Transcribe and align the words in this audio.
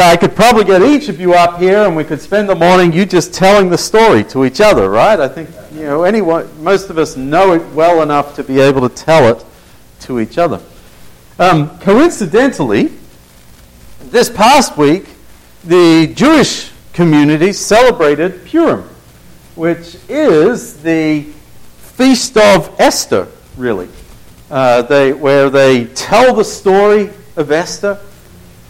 I 0.00 0.16
could 0.16 0.34
probably 0.34 0.64
get 0.64 0.82
each 0.82 1.08
of 1.08 1.20
you 1.20 1.34
up 1.34 1.58
here 1.58 1.82
and 1.82 1.94
we 1.94 2.04
could 2.04 2.20
spend 2.20 2.48
the 2.48 2.54
morning 2.54 2.92
you 2.92 3.04
just 3.04 3.34
telling 3.34 3.68
the 3.68 3.78
story 3.78 4.24
to 4.24 4.44
each 4.44 4.60
other, 4.60 4.88
right? 4.88 5.20
I 5.20 5.28
think, 5.28 5.50
you 5.72 5.82
know, 5.82 6.04
anyone, 6.04 6.48
most 6.62 6.90
of 6.90 6.98
us 6.98 7.16
know 7.16 7.52
it 7.52 7.66
well 7.72 8.02
enough 8.02 8.34
to 8.36 8.44
be 8.44 8.60
able 8.60 8.88
to 8.88 8.94
tell 8.94 9.28
it 9.34 9.44
to 10.00 10.20
each 10.20 10.38
other. 10.38 10.60
Um, 11.38 11.78
coincidentally, 11.78 12.92
this 14.00 14.30
past 14.30 14.76
week, 14.76 15.06
the 15.64 16.12
Jewish 16.14 16.70
community 16.92 17.52
celebrated 17.52 18.44
Purim, 18.46 18.82
which 19.54 19.96
is 20.08 20.82
the 20.82 21.22
feast 21.78 22.36
of 22.36 22.74
Esther, 22.80 23.28
really, 23.56 23.88
uh, 24.50 24.82
they, 24.82 25.12
where 25.12 25.50
they 25.50 25.84
tell 25.86 26.34
the 26.34 26.44
story 26.44 27.10
of 27.36 27.50
Esther 27.50 28.00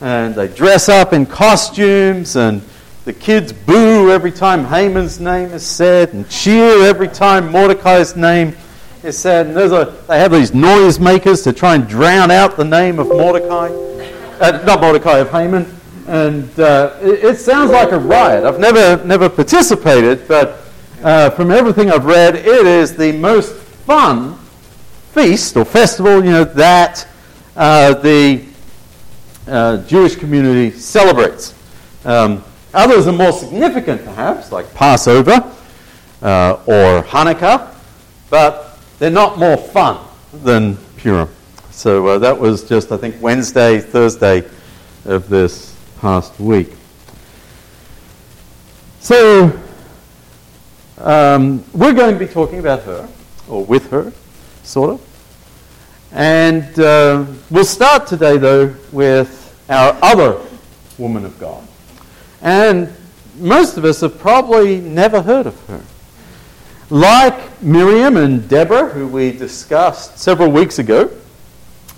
and 0.01 0.35
they 0.35 0.49
dress 0.49 0.89
up 0.89 1.13
in 1.13 1.27
costumes 1.27 2.37
and 2.37 2.63
the 3.05 3.13
kids 3.13 3.53
boo 3.53 4.11
every 4.11 4.31
time 4.31 4.65
Haman's 4.65 5.21
name 5.21 5.51
is 5.51 5.67
said 5.67 6.13
and 6.13 6.29
cheer 6.29 6.85
every 6.85 7.09
time 7.09 7.51
Mordecai's 7.51 8.17
name 8.17 8.55
is 9.03 9.19
said. 9.19 9.47
And 9.49 9.57
a, 9.57 9.85
they 10.07 10.19
have 10.19 10.33
these 10.33 10.55
noise 10.55 10.99
makers 10.99 11.43
to 11.43 11.53
try 11.53 11.75
and 11.75 11.89
drown 11.89 12.31
out 12.31 12.57
the 12.57 12.65
name 12.65 12.99
of 12.99 13.09
Mordecai, 13.09 13.69
uh, 14.41 14.63
not 14.67 14.81
Mordecai, 14.81 15.19
of 15.19 15.31
Haman. 15.31 15.67
And 16.07 16.59
uh, 16.59 16.97
it, 17.01 17.25
it, 17.25 17.39
sounds 17.39 17.71
like 17.71 17.93
a 17.93 17.99
riot. 17.99 18.45
I've 18.45 18.59
never, 18.59 19.03
never 19.05 19.29
participated, 19.29 20.27
but 20.27 20.63
uh, 21.03 21.31
from 21.31 21.51
everything 21.51 21.91
I've 21.91 22.05
read, 22.05 22.37
it 22.37 22.67
is 22.67 22.97
the 22.97 23.13
most 23.13 23.55
fun 23.55 24.37
feast 25.13 25.57
or 25.57 25.65
festival, 25.65 26.25
you 26.25 26.31
know, 26.31 26.45
that 26.45 27.07
uh, 27.57 27.95
the 27.95 28.50
uh, 29.47 29.79
Jewish 29.85 30.17
community 30.17 30.71
celebrates. 30.71 31.55
Um, 32.05 32.45
others 32.73 33.07
are 33.07 33.13
more 33.13 33.33
significant, 33.33 34.05
perhaps, 34.05 34.53
like 34.53 34.73
Passover 34.75 35.55
uh, 36.23 36.53
or 36.67 37.03
Hanukkah, 37.03 37.75
but 38.29 38.79
they're 38.99 39.11
not 39.11 39.39
more 39.39 39.57
fun 39.57 39.99
than 40.33 40.77
Purim. 40.97 41.29
So 41.71 42.07
uh, 42.07 42.19
that 42.19 42.39
was 42.39 42.69
just, 42.69 42.93
I 42.93 42.97
think, 42.97 43.21
Wednesday, 43.23 43.81
Thursday 43.81 44.45
of 45.05 45.29
this 45.29 45.75
past 46.01 46.39
week. 46.39 46.73
So 49.01 49.59
um, 50.99 51.65
we're 51.73 51.95
going 51.95 52.13
to 52.13 52.19
be 52.19 52.31
talking 52.31 52.59
about 52.59 52.83
her, 52.83 53.09
or 53.49 53.65
with 53.65 53.91
her, 53.91 54.13
sort 54.63 54.91
of. 54.91 55.10
And 56.13 56.79
uh, 56.81 57.25
we'll 57.51 57.65
start 57.65 58.07
today, 58.07 58.37
though, 58.37 58.75
with 58.91 59.65
our 59.69 59.97
other 60.03 60.41
woman 60.99 61.25
of 61.25 61.39
God. 61.39 61.67
And 62.43 62.93
most 63.39 63.77
of 63.77 63.85
us 63.85 64.01
have 64.01 64.19
probably 64.19 64.81
never 64.81 65.23
heard 65.23 65.47
of 65.47 65.67
her. 65.67 65.83
Like 66.91 67.63
Miriam 67.63 68.17
and 68.17 68.49
Deborah, 68.49 68.89
who 68.89 69.07
we 69.07 69.31
discussed 69.31 70.19
several 70.19 70.51
weeks 70.51 70.81
ago, 70.81 71.11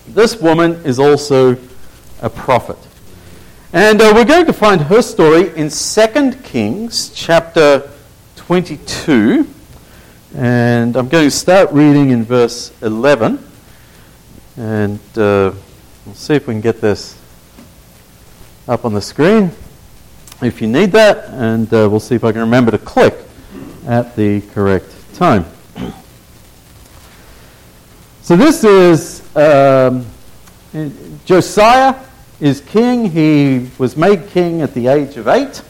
this 0.09 0.37
woman 0.37 0.73
is 0.85 0.99
also 0.99 1.57
a 2.21 2.29
prophet. 2.29 2.77
And 3.73 4.03
uh, 4.03 4.13
we're 4.15 4.27
going 4.27 4.45
to 4.45 4.53
find 4.53 4.83
her 4.83 5.01
story 5.01 5.57
in 5.57 5.71
2 5.71 6.33
Kings 6.43 7.11
chapter 7.15 7.91
22. 8.37 9.49
And 10.37 10.97
I'm 10.97 11.09
going 11.09 11.25
to 11.25 11.31
start 11.31 11.73
reading 11.73 12.11
in 12.11 12.25
verse 12.25 12.73
11. 12.83 13.52
And 14.57 15.01
uh, 15.17 15.53
we'll 16.05 16.15
see 16.15 16.35
if 16.35 16.47
we 16.47 16.55
can 16.55 16.61
get 16.61 16.81
this 16.81 17.19
up 18.69 18.85
on 18.85 18.93
the 18.93 19.01
screen 19.01 19.51
if 20.43 20.61
you 20.61 20.69
need 20.69 20.93
that. 20.93 21.31
And 21.31 21.73
uh, 21.73 21.89
we'll 21.91 22.01
see 22.01 22.15
if 22.15 22.25
I 22.25 22.33
can 22.33 22.41
remember 22.41 22.71
to 22.71 22.79
click 22.79 23.15
at 23.87 24.15
the 24.17 24.41
correct 24.53 24.95
time. 25.15 25.47
So 28.25 28.37
this 28.37 28.63
is 28.63 29.37
um, 29.37 30.07
Josiah 31.25 31.97
is 32.41 32.61
king. 32.61 33.11
He 33.11 33.69
was 33.79 33.97
made 33.97 34.29
king 34.29 34.63
at 34.63 34.75
the 34.75 34.87
age 34.87 35.17
of 35.17 35.27
eight, 35.27 35.61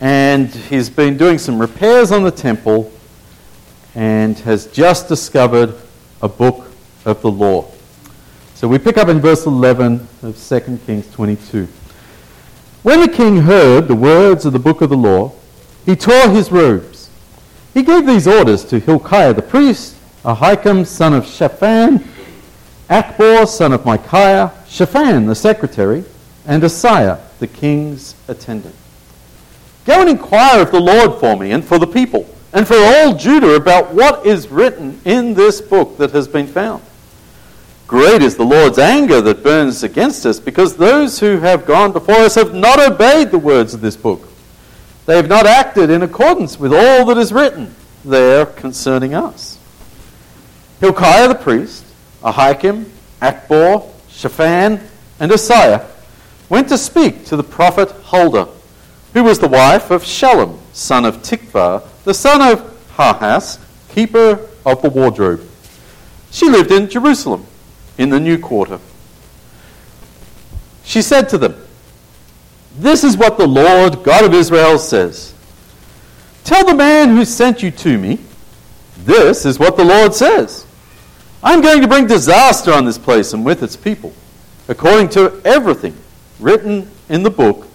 and 0.00 0.48
he's 0.48 0.90
been 0.90 1.16
doing 1.16 1.38
some 1.38 1.60
repairs 1.60 2.10
on 2.10 2.24
the 2.24 2.32
temple 2.32 2.92
and 3.94 4.36
has 4.40 4.66
just 4.66 5.08
discovered 5.08 5.74
a 6.20 6.28
book 6.28 6.70
of 7.04 7.22
the 7.22 7.30
law. 7.30 7.70
So 8.60 8.68
we 8.68 8.76
pick 8.76 8.98
up 8.98 9.08
in 9.08 9.20
verse 9.20 9.46
11 9.46 10.06
of 10.22 10.36
2 10.36 10.80
Kings 10.84 11.10
22. 11.12 11.66
When 12.82 13.00
the 13.00 13.08
king 13.08 13.38
heard 13.38 13.88
the 13.88 13.94
words 13.94 14.44
of 14.44 14.52
the 14.52 14.58
book 14.58 14.82
of 14.82 14.90
the 14.90 14.98
law, 14.98 15.32
he 15.86 15.96
tore 15.96 16.28
his 16.28 16.52
robes. 16.52 17.08
He 17.72 17.82
gave 17.82 18.04
these 18.04 18.28
orders 18.28 18.62
to 18.66 18.78
Hilkiah 18.78 19.32
the 19.32 19.40
priest, 19.40 19.96
Ahikam 20.26 20.86
son 20.86 21.14
of 21.14 21.24
Shaphan, 21.24 22.04
Achbor 22.90 23.48
son 23.48 23.72
of 23.72 23.86
Micaiah, 23.86 24.52
Shaphan 24.68 25.24
the 25.24 25.34
secretary, 25.34 26.04
and 26.44 26.62
Asaiah 26.62 27.18
the 27.38 27.46
king's 27.46 28.14
attendant. 28.28 28.74
Go 29.86 30.02
and 30.02 30.10
inquire 30.10 30.60
of 30.60 30.70
the 30.70 30.80
Lord 30.80 31.18
for 31.18 31.34
me 31.34 31.52
and 31.52 31.64
for 31.64 31.78
the 31.78 31.86
people, 31.86 32.28
and 32.52 32.68
for 32.68 32.76
all 32.76 33.14
Judah 33.14 33.54
about 33.54 33.94
what 33.94 34.26
is 34.26 34.48
written 34.48 35.00
in 35.06 35.32
this 35.32 35.62
book 35.62 35.96
that 35.96 36.10
has 36.10 36.28
been 36.28 36.46
found. 36.46 36.82
Great 37.90 38.22
is 38.22 38.36
the 38.36 38.44
Lord's 38.44 38.78
anger 38.78 39.20
that 39.20 39.42
burns 39.42 39.82
against 39.82 40.24
us, 40.24 40.38
because 40.38 40.76
those 40.76 41.18
who 41.18 41.38
have 41.38 41.66
gone 41.66 41.90
before 41.90 42.14
us 42.14 42.36
have 42.36 42.54
not 42.54 42.78
obeyed 42.78 43.32
the 43.32 43.38
words 43.38 43.74
of 43.74 43.80
this 43.80 43.96
book. 43.96 44.28
They 45.06 45.16
have 45.16 45.26
not 45.26 45.44
acted 45.44 45.90
in 45.90 46.00
accordance 46.00 46.56
with 46.56 46.72
all 46.72 47.04
that 47.06 47.18
is 47.18 47.32
written 47.32 47.74
there 48.04 48.46
concerning 48.46 49.12
us. 49.12 49.58
Hilkiah 50.78 51.26
the 51.26 51.34
priest, 51.34 51.84
Ahikam, 52.22 52.84
Achbor, 53.20 53.92
Shaphan, 54.08 54.80
and 55.18 55.32
Asaiah 55.32 55.84
went 56.48 56.68
to 56.68 56.78
speak 56.78 57.24
to 57.24 57.36
the 57.36 57.42
prophet 57.42 57.90
Huldah, 58.04 58.50
who 59.14 59.24
was 59.24 59.40
the 59.40 59.48
wife 59.48 59.90
of 59.90 60.04
Shallum, 60.04 60.60
son 60.72 61.04
of 61.04 61.22
Tikvah, 61.22 61.82
the 62.04 62.14
son 62.14 62.40
of 62.40 62.60
Harhas, 62.94 63.58
keeper 63.88 64.48
of 64.64 64.80
the 64.80 64.90
wardrobe. 64.90 65.44
She 66.30 66.48
lived 66.48 66.70
in 66.70 66.88
Jerusalem 66.88 67.48
in 67.98 68.10
the 68.10 68.20
new 68.20 68.38
quarter. 68.38 68.78
She 70.84 71.02
said 71.02 71.28
to 71.30 71.38
them, 71.38 71.54
This 72.76 73.04
is 73.04 73.16
what 73.16 73.38
the 73.38 73.46
Lord 73.46 74.02
God 74.02 74.24
of 74.24 74.34
Israel 74.34 74.78
says. 74.78 75.34
Tell 76.44 76.64
the 76.64 76.74
man 76.74 77.10
who 77.10 77.24
sent 77.24 77.62
you 77.62 77.70
to 77.70 77.98
me, 77.98 78.18
This 79.04 79.44
is 79.44 79.58
what 79.58 79.76
the 79.76 79.84
Lord 79.84 80.14
says. 80.14 80.66
I'm 81.42 81.62
going 81.62 81.80
to 81.80 81.88
bring 81.88 82.06
disaster 82.06 82.72
on 82.72 82.84
this 82.84 82.98
place 82.98 83.32
and 83.32 83.44
with 83.44 83.62
its 83.62 83.76
people, 83.76 84.12
according 84.68 85.08
to 85.10 85.40
everything 85.44 85.96
written 86.38 86.90
in 87.08 87.22
the 87.22 87.30
book 87.30 87.66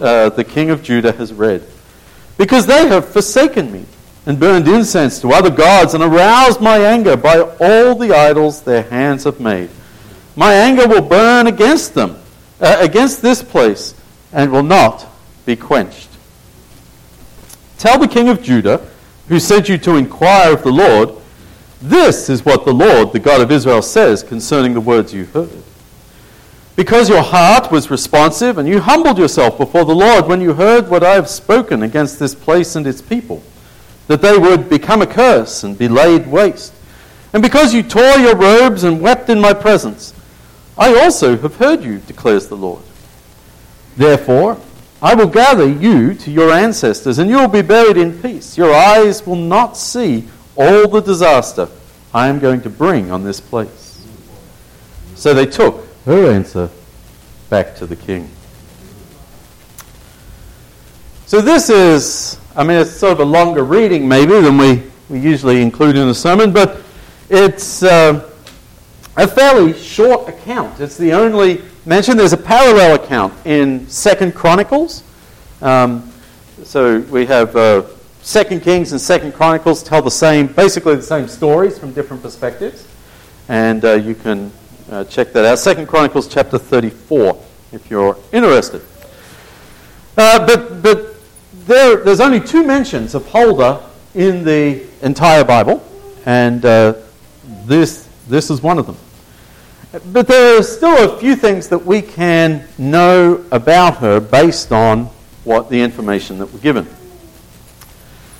uh, 0.00 0.30
the 0.30 0.44
king 0.44 0.70
of 0.70 0.82
Judah 0.82 1.12
has 1.12 1.32
read. 1.32 1.62
Because 2.38 2.66
they 2.66 2.86
have 2.88 3.08
forsaken 3.08 3.72
me 3.72 3.84
and 4.30 4.38
burned 4.38 4.68
incense 4.68 5.18
to 5.18 5.32
other 5.32 5.50
gods 5.50 5.92
and 5.92 6.04
aroused 6.04 6.60
my 6.60 6.78
anger 6.78 7.16
by 7.16 7.40
all 7.40 7.96
the 7.96 8.14
idols 8.14 8.62
their 8.62 8.84
hands 8.84 9.24
have 9.24 9.40
made. 9.40 9.68
My 10.36 10.54
anger 10.54 10.86
will 10.86 11.02
burn 11.02 11.48
against 11.48 11.94
them, 11.94 12.16
uh, 12.60 12.76
against 12.78 13.22
this 13.22 13.42
place, 13.42 13.92
and 14.32 14.52
will 14.52 14.62
not 14.62 15.04
be 15.46 15.56
quenched. 15.56 16.10
Tell 17.76 17.98
the 17.98 18.06
king 18.06 18.28
of 18.28 18.40
Judah, 18.40 18.86
who 19.26 19.40
sent 19.40 19.68
you 19.68 19.76
to 19.78 19.96
inquire 19.96 20.54
of 20.54 20.62
the 20.62 20.70
Lord, 20.70 21.10
this 21.82 22.30
is 22.30 22.44
what 22.44 22.64
the 22.64 22.72
Lord, 22.72 23.12
the 23.12 23.18
God 23.18 23.40
of 23.40 23.50
Israel, 23.50 23.82
says 23.82 24.22
concerning 24.22 24.74
the 24.74 24.80
words 24.80 25.12
you 25.12 25.24
heard. 25.24 25.60
Because 26.76 27.08
your 27.08 27.22
heart 27.22 27.72
was 27.72 27.90
responsive 27.90 28.58
and 28.58 28.68
you 28.68 28.78
humbled 28.78 29.18
yourself 29.18 29.58
before 29.58 29.84
the 29.84 29.92
Lord 29.92 30.28
when 30.28 30.40
you 30.40 30.52
heard 30.52 30.88
what 30.88 31.02
I 31.02 31.14
have 31.14 31.28
spoken 31.28 31.82
against 31.82 32.20
this 32.20 32.36
place 32.36 32.76
and 32.76 32.86
its 32.86 33.02
people 33.02 33.42
that 34.06 34.22
they 34.22 34.36
would 34.36 34.68
become 34.68 35.02
a 35.02 35.06
curse 35.06 35.62
and 35.62 35.78
be 35.78 35.88
laid 35.88 36.26
waste. 36.26 36.74
And 37.32 37.42
because 37.42 37.72
you 37.72 37.82
tore 37.82 38.18
your 38.18 38.36
robes 38.36 38.84
and 38.84 39.00
wept 39.00 39.28
in 39.28 39.40
my 39.40 39.52
presence, 39.52 40.14
I 40.76 40.94
also 41.00 41.36
have 41.36 41.56
heard 41.56 41.84
you, 41.84 41.98
declares 41.98 42.48
the 42.48 42.56
Lord. 42.56 42.82
Therefore, 43.96 44.58
I 45.02 45.14
will 45.14 45.28
gather 45.28 45.68
you 45.68 46.14
to 46.14 46.30
your 46.30 46.52
ancestors, 46.52 47.18
and 47.18 47.30
you 47.30 47.36
will 47.36 47.48
be 47.48 47.62
buried 47.62 47.96
in 47.96 48.20
peace. 48.20 48.58
Your 48.58 48.74
eyes 48.74 49.26
will 49.26 49.36
not 49.36 49.76
see 49.76 50.28
all 50.56 50.88
the 50.88 51.00
disaster 51.00 51.68
I 52.12 52.28
am 52.28 52.40
going 52.40 52.60
to 52.62 52.70
bring 52.70 53.12
on 53.12 53.22
this 53.22 53.40
place. 53.40 54.04
So 55.14 55.32
they 55.32 55.46
took 55.46 55.86
her 56.06 56.32
answer 56.32 56.70
back 57.48 57.76
to 57.76 57.86
the 57.86 57.96
king. 57.96 58.28
So 61.26 61.40
this 61.40 61.70
is 61.70 62.39
I 62.56 62.64
mean, 62.64 62.78
it's 62.78 62.90
sort 62.90 63.12
of 63.12 63.20
a 63.20 63.24
longer 63.24 63.62
reading 63.62 64.08
maybe 64.08 64.40
than 64.40 64.58
we, 64.58 64.82
we 65.08 65.20
usually 65.20 65.62
include 65.62 65.94
in 65.94 66.08
a 66.08 66.14
sermon, 66.14 66.52
but 66.52 66.82
it's 67.28 67.84
uh, 67.84 68.28
a 69.16 69.28
fairly 69.28 69.72
short 69.72 70.28
account. 70.28 70.80
It's 70.80 70.96
the 70.96 71.12
only 71.12 71.62
mention. 71.86 72.16
there's 72.16 72.32
a 72.32 72.36
parallel 72.36 72.96
account 72.96 73.34
in 73.46 73.88
Second 73.88 74.34
Chronicles. 74.34 75.04
Um, 75.62 76.10
so 76.64 76.98
we 77.02 77.24
have 77.26 77.54
uh, 77.54 77.84
Second 78.22 78.62
Kings 78.62 78.90
and 78.90 79.00
Second 79.00 79.32
Chronicles 79.32 79.84
tell 79.84 80.02
the 80.02 80.10
same, 80.10 80.48
basically 80.48 80.96
the 80.96 81.02
same 81.02 81.28
stories 81.28 81.78
from 81.78 81.92
different 81.92 82.20
perspectives, 82.20 82.84
and 83.48 83.84
uh, 83.84 83.92
you 83.92 84.16
can 84.16 84.50
uh, 84.90 85.04
check 85.04 85.32
that 85.34 85.44
out. 85.44 85.60
Second 85.60 85.86
Chronicles 85.86 86.26
chapter 86.26 86.58
34, 86.58 87.40
if 87.70 87.88
you're 87.88 88.16
interested. 88.32 88.82
Uh, 90.16 90.44
but 90.44 90.82
but 90.82 91.19
there, 91.66 91.96
there's 91.98 92.20
only 92.20 92.40
two 92.40 92.64
mentions 92.64 93.14
of 93.14 93.26
Huldah 93.28 93.88
in 94.14 94.44
the 94.44 94.86
entire 95.02 95.44
Bible, 95.44 95.84
and 96.26 96.64
uh, 96.64 96.94
this 97.64 98.08
this 98.28 98.50
is 98.50 98.62
one 98.62 98.78
of 98.78 98.86
them. 98.86 98.96
But 100.12 100.28
there 100.28 100.58
are 100.58 100.62
still 100.62 101.12
a 101.12 101.18
few 101.18 101.34
things 101.34 101.68
that 101.68 101.84
we 101.84 102.00
can 102.00 102.66
know 102.78 103.44
about 103.50 103.96
her 103.98 104.20
based 104.20 104.70
on 104.70 105.06
what 105.44 105.68
the 105.68 105.80
information 105.80 106.38
that 106.38 106.52
we're 106.52 106.60
given. 106.60 106.86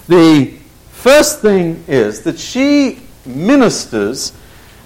The 0.07 0.59
first 0.93 1.41
thing 1.41 1.83
is 1.89 2.23
that 2.23 2.39
she 2.39 3.01
ministers 3.27 4.33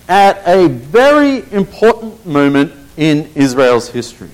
at 0.09 0.43
a 0.47 0.69
very 0.69 1.51
important 1.53 2.25
moment 2.25 2.73
in 2.97 3.31
Israel's 3.35 3.89
history. 3.89 4.31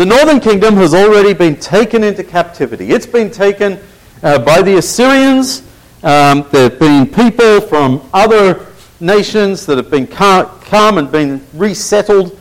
The 0.00 0.06
northern 0.06 0.40
kingdom 0.40 0.76
has 0.76 0.94
already 0.94 1.34
been 1.34 1.56
taken 1.56 2.02
into 2.02 2.24
captivity. 2.24 2.88
It's 2.90 3.04
been 3.04 3.30
taken 3.30 3.78
uh, 4.22 4.38
by 4.38 4.62
the 4.62 4.78
Assyrians. 4.78 5.60
Um, 6.02 6.46
there 6.50 6.70
have 6.70 6.78
been 6.78 7.06
people 7.06 7.60
from 7.60 8.08
other 8.14 8.66
nations 8.98 9.66
that 9.66 9.76
have 9.76 9.90
been 9.90 10.06
come 10.06 10.96
and 10.96 11.12
been 11.12 11.46
resettled 11.52 12.40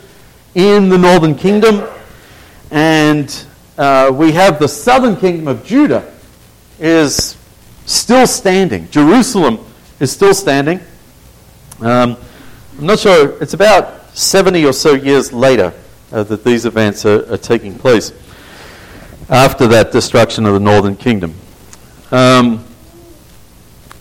in 0.55 0.87
the 0.87 0.97
northern 0.97 1.35
kingdom. 1.35 1.85
And 2.71 3.45
uh, 3.77 4.09
we 4.13 4.31
have 4.31 4.57
the 4.57 4.69
southern 4.69 5.17
kingdom 5.17 5.49
of 5.49 5.65
Judah 5.65 6.13
is 6.79 7.35
still 7.85 8.25
standing. 8.25 8.89
Jerusalem 8.89 9.59
is 9.99 10.13
still 10.13 10.33
standing. 10.33 10.79
Um, 11.81 12.15
I'm 12.77 12.85
not 12.85 12.99
sure, 12.99 13.37
it's 13.41 13.53
about 13.53 14.17
70 14.17 14.65
or 14.65 14.71
so 14.71 14.93
years 14.93 15.33
later 15.33 15.73
uh, 16.11 16.23
that 16.23 16.43
these 16.43 16.65
events 16.65 17.05
are, 17.05 17.31
are, 17.33 17.37
taking 17.37 17.77
place 17.77 18.11
after 19.29 19.67
that 19.67 19.91
destruction 19.91 20.45
of 20.45 20.53
the 20.53 20.59
northern 20.59 20.95
kingdom. 20.95 21.33
Um, 22.11 22.65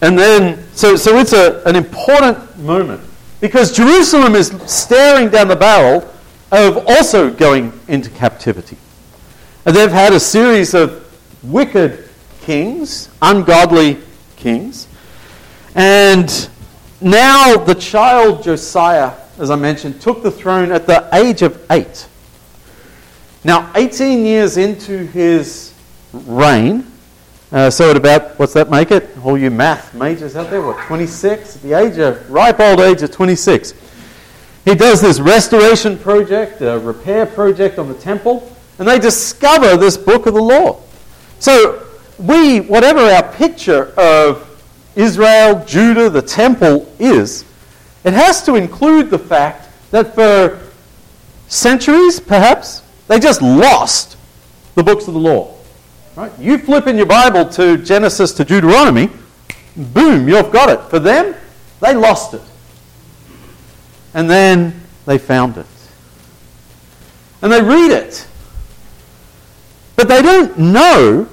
and 0.00 0.18
then, 0.18 0.64
so, 0.72 0.96
so 0.96 1.18
it's 1.18 1.32
a, 1.32 1.62
an 1.64 1.76
important 1.76 2.58
moment 2.58 3.02
because 3.40 3.74
Jerusalem 3.74 4.34
is 4.34 4.48
staring 4.66 5.28
down 5.28 5.48
the 5.48 5.56
barrel 5.56 6.08
of 6.50 6.84
also 6.86 7.30
going 7.30 7.78
into 7.88 8.10
captivity. 8.10 8.76
And 9.66 9.76
they've 9.76 9.90
had 9.90 10.12
a 10.12 10.20
series 10.20 10.74
of 10.74 11.04
wicked 11.42 12.08
kings, 12.40 13.10
ungodly 13.20 13.98
kings. 14.36 14.88
And 15.74 16.48
now 17.00 17.56
the 17.56 17.74
child 17.74 18.42
Josiah, 18.42 19.12
as 19.38 19.50
I 19.50 19.56
mentioned, 19.56 20.00
took 20.00 20.22
the 20.22 20.30
throne 20.30 20.72
at 20.72 20.86
the 20.86 21.08
age 21.12 21.42
of 21.42 21.64
eight. 21.70 22.08
Now, 23.44 23.70
18 23.76 24.24
years 24.24 24.56
into 24.56 25.06
his 25.06 25.72
reign, 26.12 26.86
uh, 27.52 27.70
so 27.70 27.90
at 27.90 27.96
about, 27.96 28.38
what's 28.38 28.52
that 28.54 28.68
make 28.68 28.90
it? 28.90 29.16
All 29.24 29.38
you 29.38 29.50
math 29.50 29.94
majors 29.94 30.36
out 30.36 30.50
there, 30.50 30.60
what, 30.60 30.78
26? 30.86 31.56
At 31.56 31.62
the 31.62 31.72
age 31.72 31.98
of, 31.98 32.30
ripe 32.30 32.60
old 32.60 32.80
age 32.80 33.02
of 33.02 33.10
26. 33.10 33.74
He 34.64 34.74
does 34.74 35.00
this 35.00 35.20
restoration 35.20 35.96
project, 35.96 36.60
a 36.60 36.78
repair 36.78 37.24
project 37.24 37.78
on 37.78 37.88
the 37.88 37.94
temple, 37.94 38.54
and 38.78 38.86
they 38.86 38.98
discover 38.98 39.76
this 39.76 39.96
book 39.96 40.26
of 40.26 40.34
the 40.34 40.42
law. 40.42 40.82
So 41.38 41.86
we, 42.18 42.60
whatever 42.60 43.00
our 43.00 43.32
picture 43.32 43.94
of 43.96 44.44
Israel, 44.94 45.64
Judah, 45.64 46.10
the 46.10 46.20
temple 46.20 46.92
is, 46.98 47.44
it 48.04 48.12
has 48.12 48.42
to 48.44 48.54
include 48.54 49.10
the 49.10 49.18
fact 49.18 49.68
that 49.90 50.14
for 50.14 50.60
centuries, 51.48 52.20
perhaps, 52.20 52.82
they 53.08 53.18
just 53.18 53.42
lost 53.42 54.16
the 54.74 54.82
books 54.82 55.08
of 55.08 55.14
the 55.14 55.20
law. 55.20 55.54
Right? 56.16 56.32
You 56.38 56.58
flip 56.58 56.86
in 56.86 56.96
your 56.96 57.06
Bible 57.06 57.48
to 57.50 57.78
Genesis 57.78 58.32
to 58.34 58.44
Deuteronomy, 58.44 59.08
boom, 59.76 60.28
you've 60.28 60.52
got 60.52 60.68
it. 60.68 60.80
For 60.90 60.98
them, 60.98 61.34
they 61.80 61.94
lost 61.94 62.34
it. 62.34 62.42
And 64.14 64.28
then 64.28 64.80
they 65.06 65.18
found 65.18 65.56
it. 65.56 65.66
And 67.40 67.52
they 67.52 67.62
read 67.62 67.92
it. 67.92 68.26
But 69.96 70.08
they 70.08 70.22
don't 70.22 70.58
know 70.58 71.28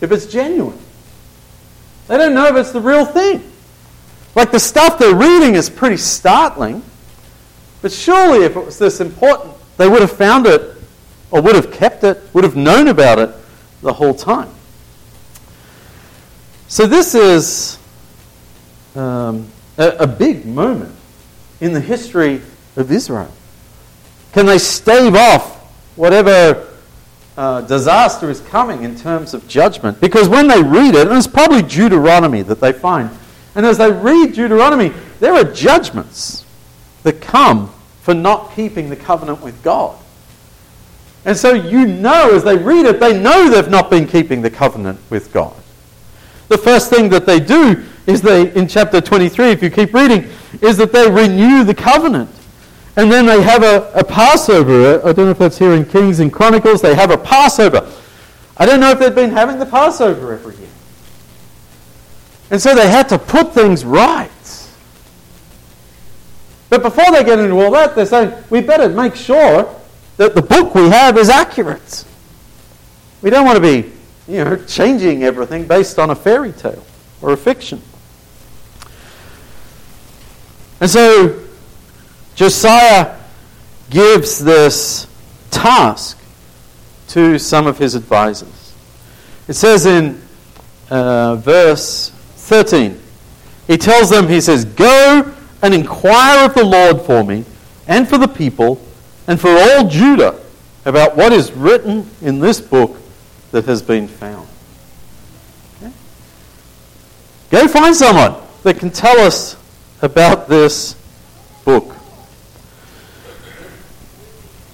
if 0.00 0.12
it's 0.12 0.26
genuine. 0.26 0.78
They 2.08 2.16
don't 2.16 2.34
know 2.34 2.46
if 2.46 2.56
it's 2.56 2.72
the 2.72 2.80
real 2.80 3.04
thing. 3.04 3.50
Like 4.34 4.50
the 4.50 4.60
stuff 4.60 4.98
they're 4.98 5.14
reading 5.14 5.54
is 5.54 5.70
pretty 5.70 5.96
startling. 5.96 6.82
But 7.82 7.92
surely, 7.92 8.44
if 8.44 8.56
it 8.56 8.64
was 8.64 8.78
this 8.78 9.00
important, 9.00 9.54
they 9.76 9.88
would 9.88 10.00
have 10.00 10.12
found 10.12 10.46
it 10.46 10.76
or 11.30 11.42
would 11.42 11.54
have 11.54 11.72
kept 11.72 12.04
it, 12.04 12.20
would 12.32 12.44
have 12.44 12.56
known 12.56 12.88
about 12.88 13.18
it 13.18 13.30
the 13.82 13.92
whole 13.92 14.14
time. 14.14 14.48
So, 16.68 16.86
this 16.86 17.14
is 17.14 17.78
um, 18.96 19.46
a, 19.76 19.88
a 19.98 20.06
big 20.06 20.46
moment 20.46 20.94
in 21.60 21.72
the 21.72 21.80
history 21.80 22.40
of 22.76 22.90
Israel. 22.90 23.32
Can 24.32 24.46
they 24.46 24.58
stave 24.58 25.14
off 25.14 25.56
whatever 25.96 26.68
uh, 27.36 27.60
disaster 27.62 28.30
is 28.30 28.40
coming 28.40 28.82
in 28.82 28.96
terms 28.96 29.34
of 29.34 29.46
judgment? 29.46 30.00
Because 30.00 30.28
when 30.28 30.48
they 30.48 30.62
read 30.62 30.94
it, 30.94 31.06
and 31.06 31.16
it's 31.16 31.26
probably 31.26 31.62
Deuteronomy 31.62 32.42
that 32.42 32.60
they 32.60 32.72
find, 32.72 33.10
and 33.54 33.64
as 33.64 33.78
they 33.78 33.90
read 33.90 34.34
Deuteronomy, 34.34 34.92
there 35.20 35.34
are 35.34 35.44
judgments 35.44 36.44
that 37.02 37.20
come 37.20 37.72
for 38.02 38.14
not 38.14 38.54
keeping 38.54 38.90
the 38.90 38.96
covenant 38.96 39.42
with 39.42 39.62
God. 39.62 39.98
And 41.24 41.36
so 41.36 41.52
you 41.54 41.86
know, 41.86 42.34
as 42.34 42.44
they 42.44 42.56
read 42.56 42.86
it, 42.86 43.00
they 43.00 43.18
know 43.18 43.48
they've 43.48 43.70
not 43.70 43.90
been 43.90 44.06
keeping 44.06 44.42
the 44.42 44.50
covenant 44.50 44.98
with 45.08 45.32
God. 45.32 45.54
The 46.48 46.58
first 46.58 46.90
thing 46.90 47.08
that 47.10 47.24
they 47.24 47.40
do 47.40 47.82
is 48.06 48.20
they, 48.20 48.52
in 48.54 48.68
chapter 48.68 49.00
23, 49.00 49.50
if 49.50 49.62
you 49.62 49.70
keep 49.70 49.94
reading, 49.94 50.28
is 50.60 50.76
that 50.76 50.92
they 50.92 51.10
renew 51.10 51.64
the 51.64 51.74
covenant. 51.74 52.30
And 52.96 53.10
then 53.10 53.26
they 53.26 53.42
have 53.42 53.62
a, 53.62 53.90
a 53.92 54.04
Passover. 54.04 55.00
I 55.00 55.12
don't 55.12 55.24
know 55.24 55.30
if 55.30 55.38
that's 55.38 55.58
here 55.58 55.72
in 55.72 55.84
Kings 55.84 56.20
and 56.20 56.32
Chronicles. 56.32 56.82
They 56.82 56.94
have 56.94 57.10
a 57.10 57.18
Passover. 57.18 57.90
I 58.56 58.66
don't 58.66 58.80
know 58.80 58.90
if 58.90 58.98
they've 58.98 59.14
been 59.14 59.30
having 59.30 59.58
the 59.58 59.66
Passover 59.66 60.34
every 60.34 60.54
year. 60.56 60.68
And 62.50 62.60
so 62.60 62.74
they 62.74 62.88
had 62.88 63.08
to 63.08 63.18
put 63.18 63.52
things 63.52 63.84
right. 63.84 64.30
But 66.70 66.82
before 66.82 67.10
they 67.12 67.24
get 67.24 67.38
into 67.38 67.54
all 67.60 67.70
that, 67.72 67.94
they're 67.94 68.06
saying, 68.06 68.32
we 68.50 68.60
better 68.60 68.88
make 68.88 69.14
sure 69.14 69.74
that 70.16 70.34
the 70.34 70.42
book 70.42 70.74
we 70.74 70.88
have 70.88 71.16
is 71.16 71.28
accurate. 71.28 72.04
We 73.22 73.30
don't 73.30 73.44
want 73.44 73.56
to 73.56 73.62
be, 73.62 73.90
you 74.28 74.44
know, 74.44 74.56
changing 74.66 75.24
everything 75.24 75.66
based 75.66 75.98
on 75.98 76.10
a 76.10 76.14
fairy 76.14 76.52
tale 76.52 76.84
or 77.22 77.32
a 77.32 77.36
fiction. 77.36 77.80
And 80.80 80.90
so 80.90 81.42
Josiah 82.34 83.16
gives 83.90 84.38
this 84.44 85.06
task 85.50 86.18
to 87.08 87.38
some 87.38 87.66
of 87.66 87.78
his 87.78 87.94
advisors. 87.94 88.74
It 89.46 89.54
says 89.54 89.86
in 89.86 90.20
uh, 90.90 91.36
verse 91.36 92.13
13, 92.44 93.00
he 93.66 93.78
tells 93.78 94.10
them, 94.10 94.28
he 94.28 94.40
says, 94.40 94.64
Go 94.64 95.32
and 95.62 95.72
inquire 95.72 96.46
of 96.46 96.54
the 96.54 96.64
Lord 96.64 97.00
for 97.02 97.24
me 97.24 97.44
and 97.86 98.06
for 98.06 98.18
the 98.18 98.28
people 98.28 98.80
and 99.26 99.40
for 99.40 99.48
all 99.48 99.88
Judah 99.88 100.38
about 100.84 101.16
what 101.16 101.32
is 101.32 101.52
written 101.52 102.08
in 102.20 102.40
this 102.40 102.60
book 102.60 102.96
that 103.50 103.64
has 103.64 103.80
been 103.80 104.06
found. 104.06 104.46
Go 107.50 107.68
find 107.68 107.94
someone 107.94 108.34
that 108.62 108.78
can 108.78 108.90
tell 108.90 109.18
us 109.20 109.56
about 110.02 110.48
this 110.48 110.94
book. 111.64 111.94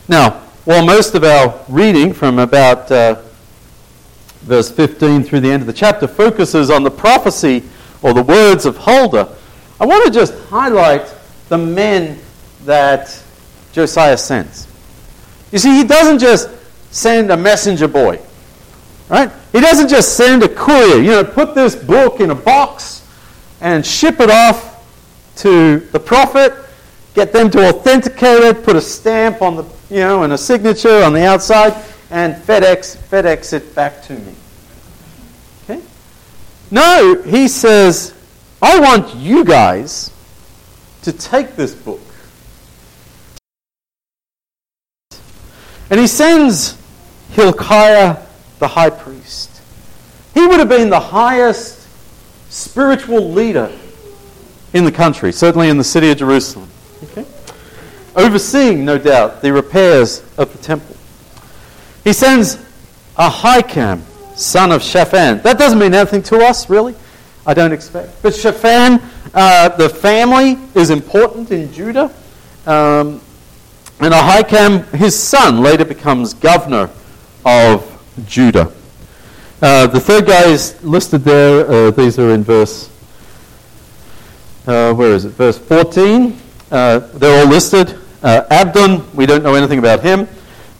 Now, 0.09 0.41
while 0.65 0.85
most 0.85 1.15
of 1.15 1.23
our 1.23 1.61
reading 1.69 2.13
from 2.13 2.39
about 2.39 2.91
uh, 2.91 3.23
verse 4.43 4.71
15 4.71 5.23
through 5.25 5.41
the 5.41 5.51
end 5.51 5.63
of 5.63 5.67
the 5.67 5.73
chapter 5.73 6.09
focuses 6.09 6.71
on 6.71 6.83
the 6.83 6.91
prophecy 6.91 7.63
or 8.03 8.15
the 8.15 8.23
words 8.23 8.67
of 8.67 8.77
Huldah, 8.77 9.37
I 9.79 9.87
want 9.87 10.05
to 10.05 10.11
just 10.11 10.35
highlight 10.49 11.13
the 11.49 11.59
men 11.59 12.19
that 12.65 13.23
Josiah 13.73 14.17
sends. 14.17 14.67
You 15.53 15.59
see, 15.59 15.77
he 15.77 15.85
doesn't 15.85 16.19
just 16.19 16.49
send 16.91 17.31
a 17.31 17.37
messenger 17.37 17.89
boy, 17.89 18.21
right? 19.09 19.31
He 19.53 19.61
doesn't 19.61 19.89
just 19.89 20.17
send 20.17 20.43
a 20.43 20.49
courier, 20.49 21.03
you 21.03 21.11
know, 21.11 21.25
put 21.25 21.55
this 21.55 21.75
book 21.75 22.21
in 22.21 22.31
a 22.31 22.35
box 22.35 23.07
and 23.61 23.85
ship 23.85 24.21
it 24.21 24.31
off 24.31 24.71
to 25.37 25.81
the 25.93 26.01
prophet, 26.01 26.53
get 27.15 27.33
them 27.33 27.51
to 27.51 27.69
authenticate 27.69 28.43
it, 28.43 28.65
put 28.65 28.77
a 28.77 28.81
stamp 28.81 29.43
on 29.43 29.57
the, 29.57 29.65
you 29.89 30.01
know, 30.01 30.23
and 30.23 30.33
a 30.33 30.39
signature 30.39 31.03
on 31.03 31.13
the 31.13 31.27
outside, 31.27 31.73
and 32.11 32.35
FedEx, 32.35 32.97
FedEx 32.97 33.53
it 33.53 33.75
back 33.75 34.03
to 34.03 34.15
me. 34.15 34.35
Okay? 35.65 35.81
No, 36.71 37.23
he 37.23 37.49
says, 37.49 38.15
I 38.61 38.81
want 38.81 39.15
you 39.15 39.45
guys 39.45 40.11
to 41.03 41.13
take 41.13 41.57
this 41.57 41.75
book. 41.75 42.01
And 45.91 45.99
he 45.99 46.07
sends 46.07 46.79
Hilkiah 47.31 48.19
the 48.59 48.69
high 48.69 48.91
priest. 48.91 49.61
He 50.35 50.47
would 50.47 50.61
have 50.61 50.69
been 50.69 50.91
the 50.91 51.01
highest 51.01 51.89
spiritual 52.53 53.33
leader 53.33 53.73
in 54.73 54.85
the 54.85 54.93
country, 54.93 55.33
certainly 55.33 55.69
in 55.69 55.79
the 55.79 55.85
city 55.85 56.11
of 56.11 56.19
Jerusalem. 56.19 56.69
Okay? 57.05 57.27
Overseeing, 58.15 58.85
no 58.85 58.99
doubt, 58.99 59.43
the 59.43 59.53
repairs 59.53 60.23
of 60.37 60.53
the 60.53 60.59
temple. 60.59 60.97
He 62.05 62.13
sends 62.13 62.57
Ahikam, 63.17 64.01
son 64.37 64.73
of 64.73 64.83
Shaphan. 64.83 65.43
That 65.43 65.59
doesn't 65.59 65.79
mean 65.79 65.95
anything 65.95 66.23
to 66.25 66.39
us, 66.39 66.71
really. 66.71 66.95
I 67.47 67.55
don't 67.55 67.73
expect. 67.73 68.23
But 68.23 68.35
Shaphan, 68.35 69.01
uh, 69.35 69.69
the 69.71 69.89
family, 69.89 70.59
is 70.75 70.91
important 70.91 71.51
in 71.51 71.73
Judah. 71.73 72.13
Um, 72.67 73.21
and 74.01 74.15
Ahikam, 74.15 74.85
his 74.95 75.21
son, 75.21 75.61
later 75.61 75.85
becomes 75.85 76.33
governor 76.33 76.91
of 77.45 77.87
Judah. 78.27 78.73
Uh, 79.61 79.87
the 79.87 80.01
third 80.01 80.27
guy 80.27 80.47
is 80.47 80.83
listed 80.83 81.23
there. 81.23 81.71
Uh, 81.71 81.91
these 81.91 82.19
are 82.19 82.31
in 82.31 82.43
verse, 82.43 82.89
uh, 84.67 84.95
where 84.95 85.13
is 85.13 85.27
it? 85.27 85.31
Verse 85.31 85.59
14. 85.59 86.39
Uh, 86.71 86.99
they're 86.99 87.45
all 87.45 87.51
listed. 87.51 87.99
Uh, 88.23 88.47
Abdon, 88.51 89.05
we 89.15 89.27
don't 89.27 89.43
know 89.43 89.55
anything 89.55 89.79
about 89.79 90.01
him. 90.01 90.27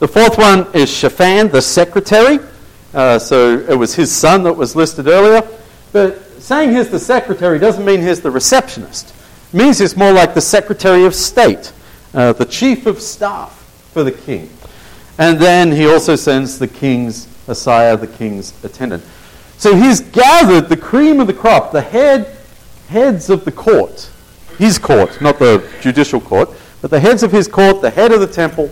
The 0.01 0.09
fourth 0.09 0.39
one 0.39 0.67
is 0.73 0.89
Shaphan, 0.89 1.51
the 1.51 1.61
secretary. 1.61 2.39
Uh, 2.95 3.19
so 3.19 3.59
it 3.59 3.75
was 3.75 3.95
his 3.95 4.11
son 4.11 4.43
that 4.45 4.55
was 4.55 4.75
listed 4.75 5.07
earlier. 5.07 5.47
But 5.93 6.23
saying 6.41 6.75
he's 6.75 6.89
the 6.89 6.99
secretary 6.99 7.59
doesn't 7.59 7.85
mean 7.85 8.01
he's 8.01 8.23
the 8.23 8.31
receptionist. 8.31 9.15
It 9.53 9.57
means 9.57 9.79
he's 9.79 9.99
more 9.99 10.11
like 10.11 10.33
the 10.33 10.41
secretary 10.41 11.05
of 11.05 11.15
state, 11.15 11.75
uh, 12.15 12.33
the 12.33 12.47
chief 12.47 12.87
of 12.87 13.03
staff 13.03 13.53
for 13.93 14.03
the 14.03 14.13
king. 14.13 14.49
And 15.19 15.39
then 15.39 15.71
he 15.71 15.87
also 15.87 16.17
sends 16.17 16.59
the 16.59 16.69
king's 16.69 17.27
Asaiah, 17.47 18.01
the 18.01 18.07
king's 18.07 18.55
attendant. 18.65 19.05
So 19.59 19.77
he's 19.77 20.01
gathered 20.01 20.71
the 20.71 20.79
cream 20.79 21.21
of 21.21 21.27
the 21.27 21.35
crop, 21.35 21.73
the 21.73 21.83
head, 21.83 22.39
heads 22.89 23.29
of 23.29 23.45
the 23.45 23.53
court, 23.53 24.11
his 24.57 24.79
court, 24.79 25.21
not 25.21 25.39
the 25.39 25.63
judicial 25.83 26.23
court, 26.23 26.49
but 26.81 26.91
the 26.91 27.01
heads 27.01 27.23
of 27.23 27.33
his 27.33 27.47
court, 27.47 27.83
the 27.83 27.91
head 27.91 28.13
of 28.13 28.21
the 28.21 28.27
temple. 28.27 28.71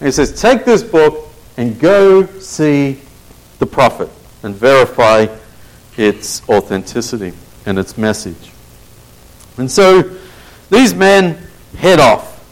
And 0.00 0.06
he 0.06 0.12
says, 0.12 0.40
Take 0.40 0.64
this 0.64 0.82
book 0.82 1.28
and 1.58 1.78
go 1.78 2.24
see 2.38 2.98
the 3.58 3.66
prophet 3.66 4.08
and 4.42 4.54
verify 4.54 5.26
its 5.98 6.48
authenticity 6.48 7.34
and 7.66 7.78
its 7.78 7.98
message. 7.98 8.50
And 9.58 9.70
so 9.70 10.16
these 10.70 10.94
men 10.94 11.38
head 11.76 12.00
off 12.00 12.42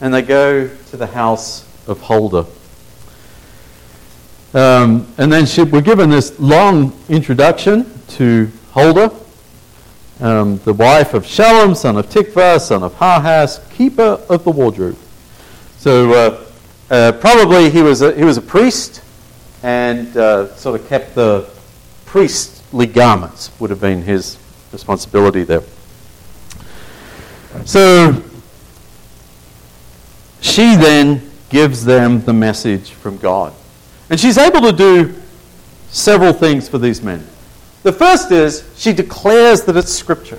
and 0.00 0.12
they 0.12 0.22
go 0.22 0.68
to 0.68 0.96
the 0.96 1.06
house 1.06 1.64
of 1.86 2.00
Huldah. 2.00 2.46
Um, 4.54 5.06
and 5.16 5.32
then 5.32 5.46
she, 5.46 5.62
we're 5.62 5.80
given 5.80 6.10
this 6.10 6.38
long 6.40 6.92
introduction 7.08 7.86
to 8.08 8.50
Huldah, 8.72 9.14
um, 10.20 10.58
the 10.58 10.74
wife 10.74 11.14
of 11.14 11.24
Shallum, 11.24 11.76
son 11.76 11.96
of 11.96 12.06
Tikva, 12.06 12.60
son 12.60 12.82
of 12.82 12.94
Harhas, 12.94 13.60
keeper 13.72 14.20
of 14.28 14.42
the 14.42 14.50
wardrobe. 14.50 14.98
So 15.78 16.12
uh, 16.12 16.51
uh, 16.92 17.10
probably 17.12 17.70
he 17.70 17.80
was, 17.80 18.02
a, 18.02 18.14
he 18.14 18.22
was 18.22 18.36
a 18.36 18.42
priest 18.42 19.02
and 19.62 20.14
uh, 20.14 20.54
sort 20.56 20.78
of 20.78 20.86
kept 20.88 21.14
the 21.14 21.48
priestly 22.04 22.86
garments, 22.86 23.50
would 23.58 23.70
have 23.70 23.80
been 23.80 24.02
his 24.02 24.36
responsibility 24.72 25.42
there. 25.42 25.62
So 27.64 28.22
she 30.42 30.76
then 30.76 31.30
gives 31.48 31.82
them 31.82 32.20
the 32.20 32.32
message 32.34 32.90
from 32.90 33.16
God. 33.16 33.54
And 34.10 34.20
she's 34.20 34.36
able 34.36 34.60
to 34.60 34.72
do 34.72 35.14
several 35.88 36.34
things 36.34 36.68
for 36.68 36.76
these 36.76 37.02
men. 37.02 37.24
The 37.84 37.92
first 37.92 38.30
is 38.30 38.70
she 38.76 38.92
declares 38.92 39.62
that 39.62 39.78
it's 39.78 39.92
Scripture. 39.92 40.38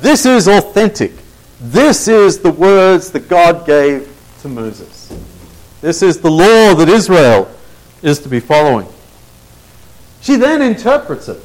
This 0.00 0.26
is 0.26 0.48
authentic. 0.48 1.12
This 1.60 2.08
is 2.08 2.40
the 2.40 2.50
words 2.50 3.12
that 3.12 3.28
God 3.28 3.64
gave 3.64 4.12
to 4.40 4.48
Moses. 4.48 5.01
This 5.82 6.00
is 6.00 6.20
the 6.20 6.30
law 6.30 6.74
that 6.74 6.88
Israel 6.88 7.52
is 8.02 8.20
to 8.20 8.28
be 8.28 8.40
following. 8.40 8.88
She 10.22 10.36
then 10.36 10.62
interprets 10.62 11.28
it. 11.28 11.42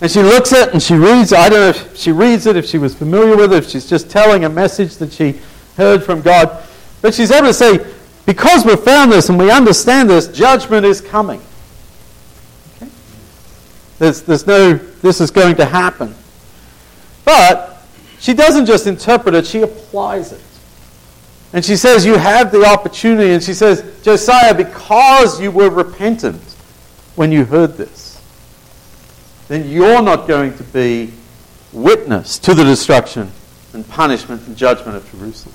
And 0.00 0.10
she 0.10 0.22
looks 0.22 0.52
at 0.52 0.68
it 0.68 0.74
and 0.74 0.82
she 0.82 0.94
reads. 0.94 1.32
It. 1.32 1.38
I 1.38 1.48
don't 1.48 1.60
know 1.60 1.68
if 1.68 1.96
she 1.96 2.12
reads 2.12 2.46
it, 2.46 2.56
if 2.56 2.64
she 2.64 2.78
was 2.78 2.94
familiar 2.94 3.36
with 3.36 3.52
it, 3.52 3.64
if 3.64 3.68
she's 3.68 3.88
just 3.88 4.08
telling 4.08 4.44
a 4.44 4.48
message 4.48 4.96
that 4.96 5.12
she 5.12 5.40
heard 5.76 6.04
from 6.04 6.22
God. 6.22 6.64
But 7.02 7.12
she's 7.12 7.30
able 7.30 7.48
to 7.48 7.54
say, 7.54 7.84
because 8.24 8.64
we've 8.64 8.80
found 8.80 9.12
this 9.12 9.28
and 9.28 9.38
we 9.38 9.50
understand 9.50 10.08
this, 10.08 10.28
judgment 10.28 10.86
is 10.86 11.00
coming. 11.00 11.42
Okay? 12.76 12.90
There's, 13.98 14.22
there's 14.22 14.46
no, 14.46 14.74
this 14.74 15.20
is 15.20 15.30
going 15.30 15.56
to 15.56 15.64
happen. 15.64 16.14
But 17.24 17.82
she 18.20 18.32
doesn't 18.32 18.66
just 18.66 18.86
interpret 18.86 19.34
it, 19.34 19.46
she 19.46 19.62
applies 19.62 20.32
it. 20.32 20.40
And 21.54 21.64
she 21.64 21.76
says, 21.76 22.04
You 22.04 22.18
have 22.18 22.50
the 22.50 22.66
opportunity. 22.66 23.30
And 23.30 23.42
she 23.42 23.54
says, 23.54 23.82
Josiah, 24.02 24.54
because 24.54 25.40
you 25.40 25.50
were 25.50 25.70
repentant 25.70 26.42
when 27.14 27.30
you 27.30 27.44
heard 27.44 27.76
this, 27.76 28.20
then 29.46 29.70
you're 29.70 30.02
not 30.02 30.26
going 30.26 30.54
to 30.58 30.64
be 30.64 31.12
witness 31.72 32.38
to 32.40 32.54
the 32.54 32.64
destruction 32.64 33.30
and 33.72 33.88
punishment 33.88 34.46
and 34.48 34.56
judgment 34.56 34.96
of 34.96 35.10
Jerusalem. 35.12 35.54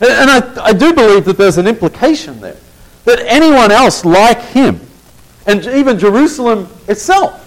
And 0.00 0.30
I, 0.30 0.64
I 0.64 0.72
do 0.72 0.94
believe 0.94 1.24
that 1.26 1.36
there's 1.36 1.58
an 1.58 1.66
implication 1.66 2.40
there 2.40 2.56
that 3.04 3.20
anyone 3.20 3.70
else 3.70 4.04
like 4.04 4.40
him, 4.40 4.80
and 5.46 5.64
even 5.66 5.98
Jerusalem 5.98 6.68
itself, 6.88 7.44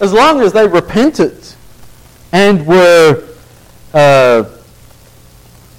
as 0.00 0.12
long 0.12 0.40
as 0.40 0.52
they 0.52 0.66
repented 0.66 1.38
and 2.32 2.66
were 2.66 3.28
uh, 3.94 4.44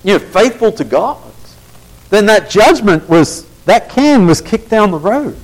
you 0.03 0.13
know, 0.13 0.19
faithful 0.19 0.71
to 0.73 0.83
God, 0.83 1.21
then 2.09 2.25
that 2.27 2.49
judgment 2.49 3.07
was, 3.09 3.45
that 3.65 3.89
can 3.89 4.27
was 4.27 4.41
kicked 4.41 4.69
down 4.69 4.91
the 4.91 4.99
road. 4.99 5.37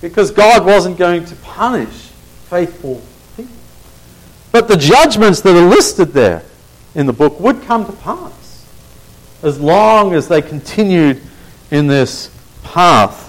Because 0.00 0.30
God 0.30 0.64
wasn't 0.64 0.96
going 0.96 1.24
to 1.24 1.36
punish 1.36 2.10
faithful 2.48 3.02
people. 3.36 3.54
But 4.52 4.68
the 4.68 4.76
judgments 4.76 5.40
that 5.40 5.56
are 5.56 5.68
listed 5.68 6.08
there 6.08 6.42
in 6.94 7.06
the 7.06 7.12
book 7.12 7.40
would 7.40 7.62
come 7.62 7.84
to 7.86 7.92
pass 7.92 8.66
as 9.42 9.60
long 9.60 10.14
as 10.14 10.28
they 10.28 10.40
continued 10.40 11.20
in 11.70 11.86
this 11.86 12.30
path 12.62 13.24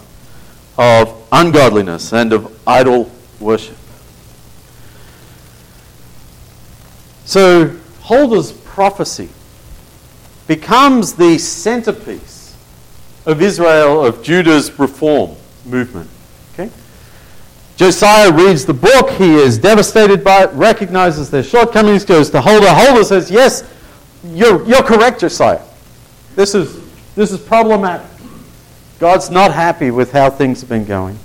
of 0.78 1.28
ungodliness 1.32 2.14
and 2.14 2.32
of 2.34 2.60
idol 2.68 3.12
worship. 3.40 3.76
So, 7.26 7.76
Huldah's 8.04 8.54
prophecy 8.54 9.30
becomes 10.48 11.14
the 11.14 11.38
centerpiece 11.38 12.56
of 13.26 13.42
Israel, 13.42 14.06
of 14.06 14.24
Judah's 14.24 14.80
reform 14.80 15.36
movement. 15.66 16.10
Okay? 16.54 16.72
Josiah 17.76 18.32
reads 18.32 18.66
the 18.66 18.74
book, 18.74 19.12
he 19.12 19.36
is 19.36 19.58
devastated 19.58 20.24
by 20.24 20.44
it, 20.44 20.50
recognizes 20.54 21.30
their 21.30 21.44
shortcomings, 21.44 22.06
goes 22.06 22.30
to 22.32 22.42
Huldah. 22.42 22.74
Huldah 22.74 23.04
says, 23.04 23.30
Yes, 23.30 23.70
you're, 24.24 24.66
you're 24.66 24.84
correct, 24.84 25.20
Josiah. 25.20 25.62
This 26.36 26.56
is, 26.56 26.82
this 27.16 27.32
is 27.32 27.40
problematic. 27.40 28.08
God's 29.00 29.30
not 29.30 29.54
happy 29.54 29.92
with 29.92 30.12
how 30.12 30.30
things 30.30 30.62
have 30.62 30.70
been 30.70 30.86
going. 30.86 31.20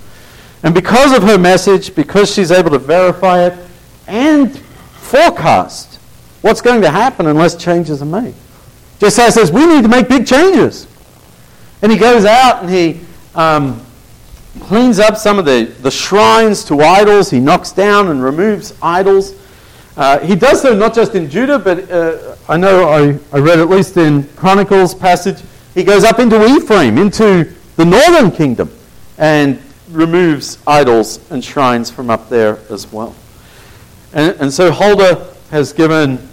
And 0.61 0.73
because 0.73 1.15
of 1.15 1.23
her 1.23 1.37
message, 1.37 1.95
because 1.95 2.33
she's 2.33 2.51
able 2.51 2.69
to 2.71 2.79
verify 2.79 3.45
it 3.45 3.67
and 4.07 4.57
forecast 4.57 5.99
what's 6.41 6.61
going 6.61 6.81
to 6.81 6.89
happen 6.89 7.27
unless 7.27 7.55
changes 7.55 8.01
are 8.01 8.05
made. 8.05 8.35
Josiah 9.03 9.31
says, 9.31 9.51
We 9.51 9.65
need 9.65 9.81
to 9.81 9.89
make 9.89 10.07
big 10.07 10.25
changes. 10.25 10.87
And 11.81 11.91
he 11.91 11.97
goes 11.97 12.23
out 12.23 12.63
and 12.63 12.69
he 12.69 13.01
um, 13.35 13.85
cleans 14.61 14.97
up 14.97 15.17
some 15.17 15.37
of 15.37 15.43
the, 15.43 15.65
the 15.81 15.91
shrines 15.91 16.63
to 16.65 16.79
idols. 16.79 17.29
He 17.29 17.41
knocks 17.41 17.73
down 17.73 18.07
and 18.07 18.23
removes 18.23 18.73
idols. 18.81 19.35
Uh, 19.97 20.19
he 20.19 20.35
does 20.35 20.61
so 20.61 20.73
not 20.73 20.95
just 20.95 21.15
in 21.15 21.29
Judah, 21.29 21.59
but 21.59 21.91
uh, 21.91 22.37
I 22.47 22.55
know 22.55 22.87
I, 22.87 23.19
I 23.35 23.39
read 23.41 23.59
at 23.59 23.67
least 23.69 23.97
in 23.97 24.23
Chronicles 24.35 24.95
passage, 24.95 25.43
he 25.73 25.83
goes 25.83 26.05
up 26.05 26.19
into 26.19 26.43
Ephraim, 26.45 26.97
into 26.97 27.53
the 27.75 27.83
northern 27.83 28.31
kingdom, 28.31 28.71
and 29.17 29.61
removes 29.91 30.59
idols 30.65 31.19
and 31.29 31.43
shrines 31.43 31.91
from 31.91 32.09
up 32.09 32.29
there 32.29 32.57
as 32.69 32.89
well. 32.91 33.13
And, 34.13 34.39
and 34.39 34.53
so 34.53 34.71
Huldah 34.71 35.35
has 35.51 35.73
given 35.73 36.25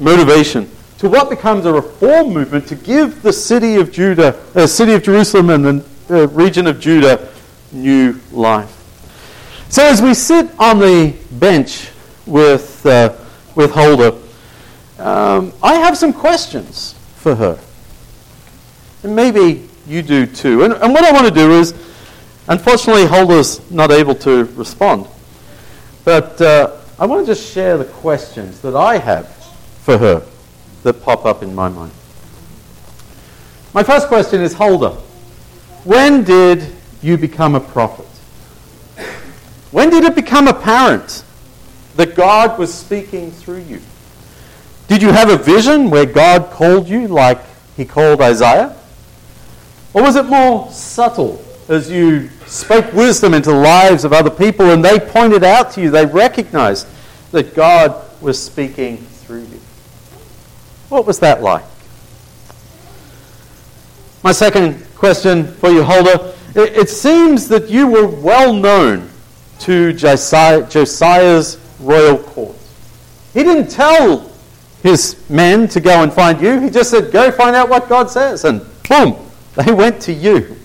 motivation 0.00 0.68
to 0.98 1.08
what 1.08 1.28
becomes 1.28 1.66
a 1.66 1.72
reform 1.72 2.32
movement 2.32 2.66
to 2.68 2.74
give 2.74 3.22
the 3.22 3.32
city 3.32 3.76
of 3.76 3.92
Judah, 3.92 4.40
uh, 4.54 4.66
city 4.66 4.92
of 4.92 5.02
Jerusalem 5.02 5.50
and 5.50 5.82
the 6.08 6.24
uh, 6.24 6.26
region 6.28 6.66
of 6.66 6.80
Judah 6.80 7.28
new 7.72 8.18
life. 8.32 8.72
So 9.68 9.84
as 9.84 10.00
we 10.00 10.14
sit 10.14 10.48
on 10.58 10.78
the 10.78 11.14
bench 11.32 11.90
with, 12.24 12.86
uh, 12.86 13.14
with 13.54 13.72
Huldah, 13.72 14.18
um, 14.98 15.52
I 15.62 15.74
have 15.74 15.98
some 15.98 16.12
questions 16.12 16.94
for 17.16 17.34
her. 17.34 17.58
And 19.02 19.14
maybe 19.14 19.68
you 19.86 20.02
do 20.02 20.24
too. 20.24 20.64
And, 20.64 20.72
and 20.72 20.92
what 20.94 21.04
I 21.04 21.12
want 21.12 21.26
to 21.26 21.34
do 21.34 21.52
is, 21.52 21.72
unfortunately, 22.48 23.04
Huldah's 23.04 23.70
not 23.70 23.90
able 23.90 24.14
to 24.16 24.44
respond. 24.44 25.06
But 26.04 26.40
uh, 26.40 26.80
I 26.98 27.04
want 27.04 27.26
to 27.26 27.34
just 27.34 27.52
share 27.52 27.76
the 27.76 27.84
questions 27.84 28.60
that 28.62 28.74
I 28.74 28.96
have 28.96 29.28
for 29.82 29.98
her 29.98 30.26
that 30.86 31.02
pop 31.02 31.26
up 31.26 31.42
in 31.42 31.52
my 31.52 31.68
mind. 31.68 31.92
My 33.74 33.82
first 33.82 34.06
question 34.06 34.40
is 34.40 34.54
Huldah, 34.54 34.92
when 35.84 36.22
did 36.22 36.72
you 37.02 37.18
become 37.18 37.54
a 37.56 37.60
prophet? 37.60 38.06
When 39.72 39.90
did 39.90 40.04
it 40.04 40.14
become 40.14 40.46
apparent 40.46 41.24
that 41.96 42.14
God 42.14 42.58
was 42.58 42.72
speaking 42.72 43.32
through 43.32 43.62
you? 43.62 43.80
Did 44.86 45.02
you 45.02 45.10
have 45.10 45.28
a 45.28 45.36
vision 45.36 45.90
where 45.90 46.06
God 46.06 46.50
called 46.52 46.88
you 46.88 47.08
like 47.08 47.40
he 47.76 47.84
called 47.84 48.20
Isaiah? 48.20 48.76
Or 49.92 50.02
was 50.02 50.14
it 50.14 50.26
more 50.26 50.70
subtle 50.70 51.44
as 51.68 51.90
you 51.90 52.30
spoke 52.46 52.92
wisdom 52.92 53.34
into 53.34 53.50
the 53.50 53.56
lives 53.56 54.04
of 54.04 54.12
other 54.12 54.30
people 54.30 54.70
and 54.70 54.84
they 54.84 55.00
pointed 55.00 55.42
out 55.42 55.72
to 55.72 55.80
you, 55.80 55.90
they 55.90 56.06
recognized 56.06 56.86
that 57.32 57.56
God 57.56 58.04
was 58.20 58.40
speaking 58.40 58.98
through 58.98 59.42
you? 59.42 59.60
What 60.88 61.06
was 61.06 61.18
that 61.20 61.42
like? 61.42 61.64
My 64.22 64.32
second 64.32 64.84
question 64.94 65.46
for 65.54 65.70
you, 65.70 65.82
Huldah. 65.82 66.34
It, 66.54 66.76
it 66.76 66.88
seems 66.88 67.48
that 67.48 67.68
you 67.68 67.86
were 67.86 68.06
well 68.06 68.52
known 68.52 69.10
to 69.60 69.92
Josiah, 69.92 70.66
Josiah's 70.68 71.58
royal 71.80 72.18
court. 72.18 72.56
He 73.34 73.42
didn't 73.42 73.68
tell 73.68 74.30
his 74.82 75.28
men 75.28 75.68
to 75.68 75.80
go 75.80 76.02
and 76.02 76.12
find 76.12 76.40
you. 76.40 76.60
He 76.60 76.70
just 76.70 76.90
said, 76.90 77.12
Go 77.12 77.30
find 77.30 77.56
out 77.56 77.68
what 77.68 77.88
God 77.88 78.10
says. 78.10 78.44
And 78.44 78.60
boom, 78.88 79.16
they 79.54 79.72
went 79.72 80.00
to 80.02 80.12
you. 80.12 80.56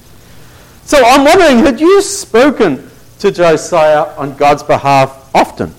So 0.83 1.03
I'm 1.03 1.23
wondering, 1.23 1.59
had 1.59 1.79
you 1.79 2.01
spoken 2.01 2.89
to 3.19 3.31
Josiah 3.31 4.15
on 4.17 4.35
God's 4.35 4.63
behalf 4.63 5.29
often? 5.33 5.73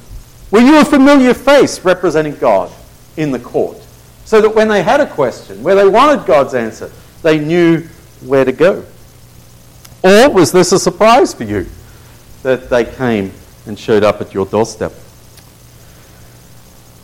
Were 0.50 0.60
you 0.60 0.80
a 0.80 0.84
familiar 0.84 1.34
face 1.34 1.84
representing 1.84 2.36
God 2.36 2.70
in 3.16 3.30
the 3.30 3.38
court? 3.38 3.81
So 4.24 4.40
that 4.40 4.54
when 4.54 4.68
they 4.68 4.82
had 4.82 5.00
a 5.00 5.06
question, 5.06 5.62
where 5.62 5.74
they 5.74 5.88
wanted 5.88 6.26
God's 6.26 6.54
answer, 6.54 6.90
they 7.22 7.38
knew 7.38 7.82
where 8.24 8.44
to 8.44 8.52
go. 8.52 8.84
Or 10.02 10.30
was 10.30 10.52
this 10.52 10.72
a 10.72 10.78
surprise 10.78 11.34
for 11.34 11.44
you 11.44 11.66
that 12.42 12.70
they 12.70 12.84
came 12.84 13.32
and 13.66 13.78
showed 13.78 14.02
up 14.02 14.20
at 14.20 14.34
your 14.34 14.46
doorstep? 14.46 14.92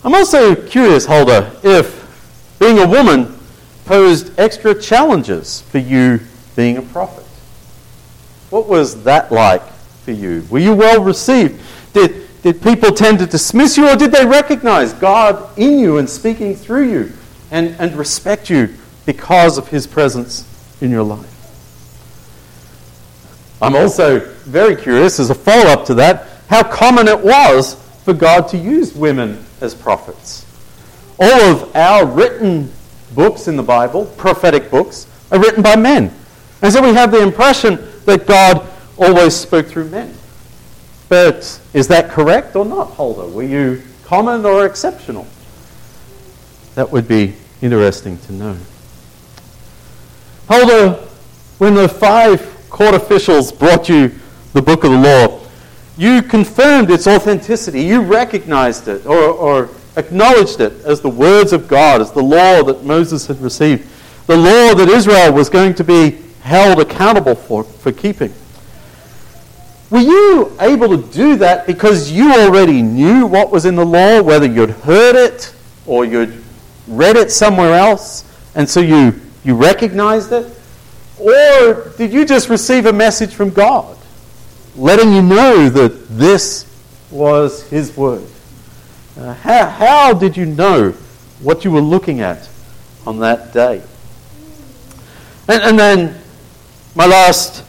I'm 0.04 0.14
also 0.14 0.54
curious, 0.54 1.06
Huldah, 1.06 1.60
if 1.62 2.56
being 2.58 2.78
a 2.78 2.88
woman 2.88 3.38
posed 3.84 4.38
extra 4.38 4.80
challenges 4.80 5.62
for 5.62 5.78
you 5.78 6.20
being 6.56 6.76
a 6.76 6.82
prophet. 6.82 7.24
What 8.50 8.68
was 8.68 9.04
that 9.04 9.30
like 9.32 9.66
for 10.04 10.12
you? 10.12 10.46
Were 10.50 10.58
you 10.58 10.74
well 10.74 11.02
received? 11.02 11.60
Did, 11.92 12.27
did 12.42 12.62
people 12.62 12.92
tend 12.92 13.18
to 13.18 13.26
dismiss 13.26 13.76
you, 13.76 13.88
or 13.88 13.96
did 13.96 14.12
they 14.12 14.24
recognize 14.24 14.92
God 14.92 15.58
in 15.58 15.78
you 15.78 15.98
and 15.98 16.08
speaking 16.08 16.54
through 16.54 16.90
you 16.90 17.12
and, 17.50 17.74
and 17.78 17.96
respect 17.96 18.48
you 18.48 18.74
because 19.06 19.58
of 19.58 19.68
his 19.68 19.86
presence 19.86 20.46
in 20.80 20.90
your 20.90 21.02
life? 21.02 21.34
I'm 23.60 23.74
also 23.74 24.20
very 24.20 24.76
curious, 24.76 25.18
as 25.18 25.30
a 25.30 25.34
follow 25.34 25.70
up 25.70 25.84
to 25.86 25.94
that, 25.94 26.28
how 26.48 26.62
common 26.62 27.08
it 27.08 27.18
was 27.18 27.74
for 28.04 28.14
God 28.14 28.48
to 28.48 28.56
use 28.56 28.94
women 28.94 29.44
as 29.60 29.74
prophets. 29.74 30.46
All 31.18 31.40
of 31.40 31.74
our 31.74 32.06
written 32.06 32.72
books 33.14 33.48
in 33.48 33.56
the 33.56 33.62
Bible, 33.62 34.06
prophetic 34.16 34.70
books, 34.70 35.08
are 35.32 35.40
written 35.40 35.62
by 35.62 35.74
men. 35.74 36.14
And 36.62 36.72
so 36.72 36.80
we 36.80 36.94
have 36.94 37.10
the 37.10 37.20
impression 37.20 37.78
that 38.04 38.26
God 38.26 38.66
always 38.96 39.34
spoke 39.34 39.66
through 39.66 39.88
men. 39.88 40.14
But 41.08 41.60
is 41.72 41.88
that 41.88 42.10
correct 42.10 42.54
or 42.54 42.64
not, 42.64 42.92
Huldah? 42.92 43.28
Were 43.28 43.42
you 43.42 43.82
common 44.04 44.44
or 44.44 44.66
exceptional? 44.66 45.26
That 46.74 46.90
would 46.92 47.08
be 47.08 47.34
interesting 47.62 48.18
to 48.18 48.32
know. 48.32 48.56
Huldah, 50.48 50.94
when 51.58 51.74
the 51.74 51.88
five 51.88 52.66
court 52.70 52.94
officials 52.94 53.50
brought 53.52 53.88
you 53.88 54.12
the 54.52 54.62
book 54.62 54.84
of 54.84 54.90
the 54.90 54.98
law, 54.98 55.40
you 55.96 56.22
confirmed 56.22 56.90
its 56.90 57.06
authenticity. 57.06 57.82
You 57.82 58.02
recognized 58.02 58.86
it 58.86 59.04
or, 59.04 59.18
or 59.18 59.68
acknowledged 59.96 60.60
it 60.60 60.72
as 60.84 61.00
the 61.00 61.08
words 61.08 61.52
of 61.52 61.66
God, 61.68 62.00
as 62.00 62.12
the 62.12 62.22
law 62.22 62.62
that 62.62 62.84
Moses 62.84 63.26
had 63.26 63.40
received, 63.40 63.88
the 64.26 64.36
law 64.36 64.74
that 64.74 64.88
Israel 64.88 65.32
was 65.32 65.48
going 65.48 65.74
to 65.74 65.84
be 65.84 66.18
held 66.42 66.78
accountable 66.80 67.34
for, 67.34 67.64
for 67.64 67.92
keeping. 67.92 68.32
Were 69.90 70.00
you 70.00 70.54
able 70.60 70.88
to 70.88 71.02
do 71.12 71.36
that 71.36 71.66
because 71.66 72.12
you 72.12 72.30
already 72.32 72.82
knew 72.82 73.26
what 73.26 73.50
was 73.50 73.64
in 73.64 73.74
the 73.74 73.86
law, 73.86 74.20
whether 74.22 74.46
you'd 74.46 74.70
heard 74.70 75.16
it 75.16 75.54
or 75.86 76.04
you'd 76.04 76.44
read 76.86 77.16
it 77.16 77.30
somewhere 77.30 77.74
else, 77.74 78.24
and 78.54 78.68
so 78.68 78.80
you, 78.80 79.18
you 79.44 79.54
recognized 79.54 80.32
it? 80.32 80.54
Or 81.18 81.92
did 81.96 82.12
you 82.12 82.24
just 82.24 82.48
receive 82.48 82.86
a 82.86 82.92
message 82.92 83.34
from 83.34 83.50
God 83.50 83.96
letting 84.76 85.12
you 85.12 85.22
know 85.22 85.68
that 85.68 86.08
this 86.08 86.66
was 87.10 87.68
His 87.68 87.96
Word? 87.96 88.26
Uh, 89.18 89.34
how, 89.34 89.68
how 89.68 90.14
did 90.14 90.36
you 90.36 90.46
know 90.46 90.92
what 91.40 91.64
you 91.64 91.70
were 91.70 91.80
looking 91.80 92.20
at 92.20 92.48
on 93.06 93.18
that 93.20 93.52
day? 93.52 93.82
And, 95.48 95.62
and 95.62 95.78
then, 95.78 96.20
my 96.94 97.06
last 97.06 97.64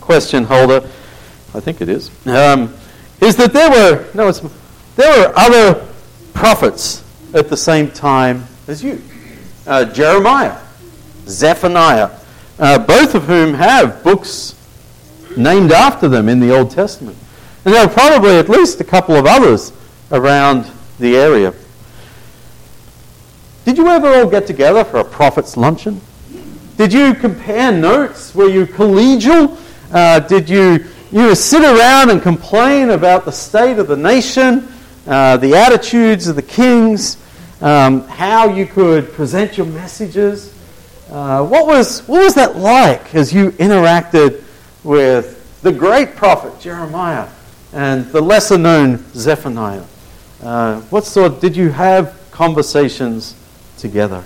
question, 0.00 0.44
Huldah, 0.44 0.88
I 1.54 1.60
think 1.60 1.80
it 1.80 1.88
is, 1.88 2.10
um, 2.26 2.74
is 3.20 3.36
that 3.36 3.52
there 3.52 3.70
were, 3.70 4.06
no, 4.14 4.28
it's, 4.28 4.40
there 4.96 5.18
were 5.18 5.32
other 5.36 5.86
prophets 6.32 7.04
at 7.34 7.48
the 7.48 7.56
same 7.56 7.90
time 7.90 8.44
as 8.68 8.82
you. 8.82 9.02
Uh, 9.66 9.84
Jeremiah, 9.84 10.58
Zephaniah, 11.26 12.10
uh, 12.58 12.78
both 12.78 13.14
of 13.14 13.24
whom 13.24 13.54
have 13.54 14.02
books 14.04 14.54
named 15.36 15.72
after 15.72 16.08
them 16.08 16.28
in 16.28 16.40
the 16.40 16.56
Old 16.56 16.70
Testament. 16.70 17.16
And 17.64 17.74
there 17.74 17.84
are 17.84 17.90
probably 17.90 18.38
at 18.38 18.48
least 18.48 18.80
a 18.80 18.84
couple 18.84 19.16
of 19.16 19.26
others 19.26 19.72
around 20.10 20.70
the 20.98 21.16
area. 21.16 21.52
Did 23.64 23.76
you 23.76 23.86
ever 23.88 24.08
all 24.08 24.26
get 24.26 24.46
together 24.46 24.84
for 24.84 24.98
a 24.98 25.04
prophet's 25.04 25.56
luncheon? 25.56 26.00
Did 26.76 26.92
you 26.92 27.14
compare 27.14 27.70
notes? 27.70 28.34
Were 28.34 28.48
you 28.48 28.66
collegial? 28.66 29.58
Uh, 29.92 30.20
did 30.20 30.48
you, 30.48 30.86
you 31.12 31.26
would 31.26 31.38
sit 31.38 31.62
around 31.62 32.10
and 32.10 32.22
complain 32.22 32.90
about 32.90 33.24
the 33.24 33.32
state 33.32 33.78
of 33.78 33.88
the 33.88 33.96
nation, 33.96 34.68
uh, 35.06 35.36
the 35.38 35.56
attitudes 35.56 36.28
of 36.28 36.36
the 36.36 36.42
kings, 36.42 37.16
um, 37.60 38.06
how 38.06 38.48
you 38.54 38.64
could 38.64 39.12
present 39.12 39.56
your 39.56 39.66
messages? 39.66 40.54
Uh, 41.10 41.44
what, 41.44 41.66
was, 41.66 42.06
what 42.06 42.22
was 42.22 42.34
that 42.36 42.56
like 42.56 43.14
as 43.14 43.32
you 43.32 43.50
interacted 43.52 44.44
with 44.84 45.60
the 45.62 45.72
great 45.72 46.14
prophet 46.14 46.58
Jeremiah 46.60 47.28
and 47.72 48.06
the 48.12 48.20
lesser 48.20 48.56
known 48.56 49.04
Zephaniah? 49.12 49.84
Uh, 50.40 50.80
what 50.82 51.04
sort 51.04 51.40
did 51.40 51.56
you 51.56 51.70
have 51.70 52.16
conversations 52.30 53.34
together? 53.78 54.24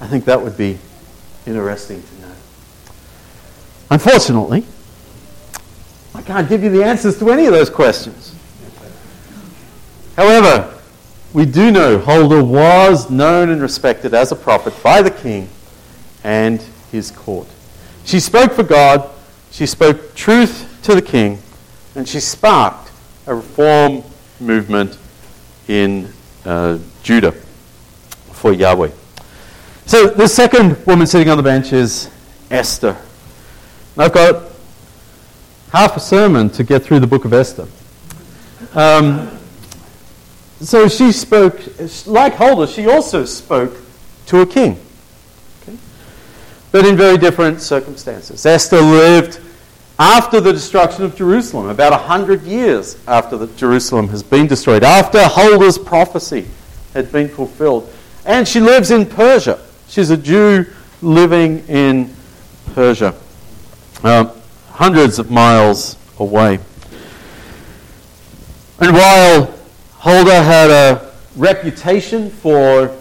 I 0.00 0.06
think 0.06 0.24
that 0.24 0.40
would 0.40 0.56
be 0.56 0.78
interesting 1.46 2.02
to 2.02 2.20
know. 2.22 2.34
Unfortunately, 3.90 4.64
Can't 6.30 6.48
give 6.48 6.62
you 6.62 6.70
the 6.70 6.84
answers 6.84 7.18
to 7.18 7.32
any 7.32 7.46
of 7.46 7.52
those 7.52 7.68
questions. 7.68 8.36
However, 10.14 10.78
we 11.32 11.44
do 11.44 11.72
know 11.72 11.98
Huldah 11.98 12.44
was 12.44 13.10
known 13.10 13.50
and 13.50 13.60
respected 13.60 14.14
as 14.14 14.30
a 14.30 14.36
prophet 14.36 14.80
by 14.80 15.02
the 15.02 15.10
king 15.10 15.48
and 16.22 16.62
his 16.92 17.10
court. 17.10 17.48
She 18.04 18.20
spoke 18.20 18.52
for 18.52 18.62
God, 18.62 19.10
she 19.50 19.66
spoke 19.66 20.14
truth 20.14 20.78
to 20.84 20.94
the 20.94 21.02
king, 21.02 21.40
and 21.96 22.08
she 22.08 22.20
sparked 22.20 22.92
a 23.26 23.34
reform 23.34 24.04
movement 24.38 24.96
in 25.66 26.12
uh, 26.44 26.78
Judah 27.02 27.32
for 28.30 28.52
Yahweh. 28.52 28.92
So 29.84 30.06
the 30.06 30.28
second 30.28 30.86
woman 30.86 31.08
sitting 31.08 31.28
on 31.28 31.38
the 31.38 31.42
bench 31.42 31.72
is 31.72 32.08
Esther. 32.52 32.96
And 33.96 34.04
I've 34.04 34.12
got 34.12 34.50
half 35.72 35.96
a 35.96 36.00
sermon 36.00 36.50
to 36.50 36.64
get 36.64 36.82
through 36.82 37.00
the 37.00 37.06
book 37.06 37.24
of 37.24 37.32
Esther. 37.32 37.66
Um, 38.74 39.38
so 40.60 40.88
she 40.88 41.12
spoke, 41.12 41.60
like 42.06 42.34
Huldah, 42.34 42.66
she 42.66 42.86
also 42.86 43.24
spoke 43.24 43.76
to 44.26 44.40
a 44.40 44.46
king. 44.46 44.78
Okay? 45.62 45.76
But 46.70 46.86
in 46.86 46.96
very 46.96 47.16
different 47.16 47.60
circumstances. 47.60 48.44
Esther 48.44 48.80
lived 48.80 49.40
after 49.98 50.40
the 50.40 50.52
destruction 50.52 51.04
of 51.04 51.14
Jerusalem, 51.14 51.68
about 51.68 51.92
100 51.92 52.42
years 52.42 52.98
after 53.06 53.36
the, 53.36 53.46
Jerusalem 53.58 54.08
has 54.08 54.22
been 54.22 54.46
destroyed, 54.46 54.82
after 54.82 55.22
Huldah's 55.22 55.76
prophecy 55.76 56.46
had 56.94 57.12
been 57.12 57.28
fulfilled. 57.28 57.92
And 58.24 58.48
she 58.48 58.60
lives 58.60 58.90
in 58.90 59.06
Persia. 59.06 59.60
She's 59.88 60.10
a 60.10 60.16
Jew 60.16 60.66
living 61.02 61.66
in 61.68 62.14
Persia, 62.74 63.14
uh, 64.02 64.34
hundreds 64.80 65.18
of 65.18 65.30
miles 65.30 65.98
away. 66.18 66.58
And 68.80 68.94
while 68.94 69.54
Huldah 69.98 70.42
had 70.42 70.70
a 70.70 71.12
reputation 71.36 72.30
for 72.30 72.96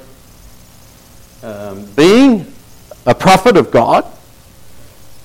um, 1.42 1.86
being 1.96 2.52
a 3.06 3.15
prophet 3.15 3.56
of 3.56 3.72
God, 3.72 4.04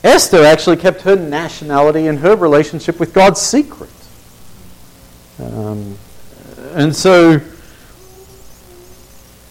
Esther 0.05 0.45
actually 0.45 0.77
kept 0.77 1.01
her 1.01 1.17
nationality 1.17 2.07
and 2.07 2.21
her 2.21 2.37
relationship 2.37 3.01
with 3.01 3.13
God 3.13 3.37
secret. 3.37 3.91
Um, 5.41 5.99
and 6.75 6.95
so, 6.95 7.41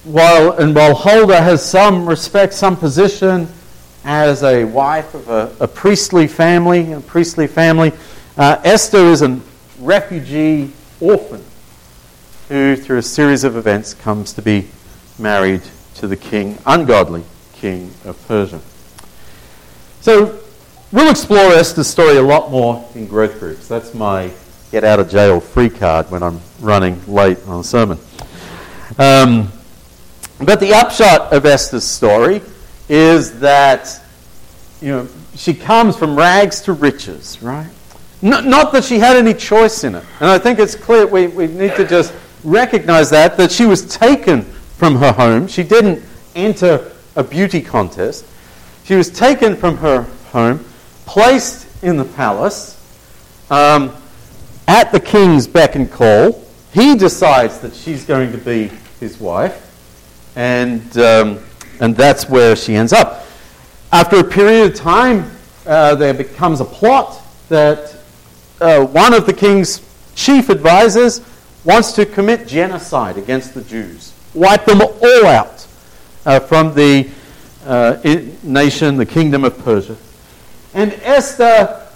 while 0.05 0.53
and 0.53 0.73
while 0.73 0.95
Huldah 0.95 1.41
has 1.41 1.69
some 1.69 2.07
respect, 2.07 2.53
some 2.53 2.77
position 2.77 3.49
as 4.03 4.43
a 4.43 4.65
wife 4.65 5.13
of 5.13 5.29
a, 5.29 5.55
a 5.59 5.67
priestly 5.67 6.27
family, 6.27 6.91
a 6.91 6.99
priestly 6.99 7.47
family, 7.47 7.91
uh, 8.37 8.59
Esther 8.63 8.97
is 8.97 9.21
a 9.21 9.39
refugee 9.79 10.71
orphan 10.99 11.43
who, 12.49 12.75
through 12.75 12.97
a 12.97 13.03
series 13.03 13.43
of 13.43 13.55
events, 13.55 13.93
comes 13.93 14.33
to 14.33 14.41
be 14.41 14.67
married 15.17 15.61
to 15.95 16.07
the 16.07 16.17
king, 16.17 16.57
ungodly 16.65 17.23
king 17.53 17.91
of 18.03 18.21
Persia. 18.27 18.59
So, 20.01 20.39
we'll 20.91 21.09
explore 21.09 21.53
Esther's 21.53 21.87
story 21.87 22.17
a 22.17 22.21
lot 22.21 22.51
more 22.51 22.85
in 22.95 23.07
growth 23.07 23.39
groups. 23.39 23.67
That's 23.67 23.93
my 23.93 24.31
get 24.71 24.83
out 24.83 24.99
of 24.99 25.09
jail 25.09 25.39
free 25.39 25.69
card 25.69 26.09
when 26.09 26.23
I'm 26.23 26.41
running 26.59 26.99
late 27.07 27.37
on 27.47 27.59
a 27.59 27.63
sermon. 27.63 27.99
Um, 28.97 29.51
but 30.39 30.59
the 30.59 30.73
upshot 30.73 31.31
of 31.31 31.45
Esther's 31.45 31.83
story 31.83 32.41
is 32.89 33.39
that 33.39 34.01
you 34.81 34.89
know 34.89 35.07
she 35.35 35.53
comes 35.53 35.95
from 35.95 36.15
rags 36.15 36.61
to 36.61 36.73
riches, 36.73 37.41
right? 37.41 37.69
Not, 38.23 38.45
not 38.45 38.71
that 38.71 38.85
she 38.85 38.99
had 38.99 39.17
any 39.17 39.33
choice 39.33 39.83
in 39.83 39.95
it. 39.95 40.05
And 40.21 40.29
I 40.29 40.37
think 40.37 40.57
it's 40.57 40.75
clear 40.75 41.05
we, 41.05 41.27
we 41.27 41.47
need 41.47 41.75
to 41.75 41.85
just 41.85 42.13
recognize 42.45 43.09
that, 43.09 43.35
that 43.35 43.51
she 43.51 43.65
was 43.65 43.85
taken 43.85 44.43
from 44.43 44.95
her 44.95 45.11
home. 45.11 45.45
She 45.47 45.61
didn't 45.61 46.01
enter 46.33 46.89
a 47.17 47.23
beauty 47.23 47.61
contest. 47.61 48.25
She 48.85 48.95
was 48.95 49.09
taken 49.09 49.57
from 49.57 49.77
her 49.77 50.03
home, 50.31 50.63
placed 51.05 51.67
in 51.83 51.97
the 51.97 52.05
palace, 52.05 52.79
um, 53.49 53.93
at 54.69 54.93
the 54.93 55.01
king's 55.01 55.45
beck 55.45 55.75
and 55.75 55.91
call. 55.91 56.45
He 56.73 56.95
decides 56.95 57.59
that 57.59 57.73
she's 57.73 58.05
going 58.05 58.31
to 58.31 58.37
be 58.37 58.71
his 59.01 59.19
wife, 59.19 59.59
and, 60.37 60.97
um, 60.97 61.43
and 61.79 61.95
that's 61.95 62.29
where 62.29 62.55
she 62.55 62.75
ends 62.75 62.93
up. 62.93 63.25
After 63.91 64.17
a 64.17 64.23
period 64.23 64.71
of 64.71 64.75
time, 64.75 65.31
uh, 65.65 65.95
there 65.95 66.13
becomes 66.13 66.59
a 66.59 66.65
plot 66.65 67.21
that 67.49 67.95
uh, 68.59 68.85
one 68.85 69.13
of 69.13 69.25
the 69.25 69.33
king's 69.33 69.81
chief 70.15 70.49
advisors 70.49 71.21
wants 71.63 71.93
to 71.93 72.05
commit 72.05 72.47
genocide 72.47 73.17
against 73.17 73.53
the 73.53 73.61
Jews, 73.61 74.13
wipe 74.33 74.65
them 74.65 74.81
all 74.81 75.25
out 75.25 75.67
uh, 76.25 76.39
from 76.39 76.73
the 76.73 77.09
uh, 77.65 77.97
nation, 78.43 78.97
the 78.97 79.05
kingdom 79.05 79.43
of 79.43 79.57
Persia. 79.59 79.95
And 80.73 80.93
Esther 81.03 81.87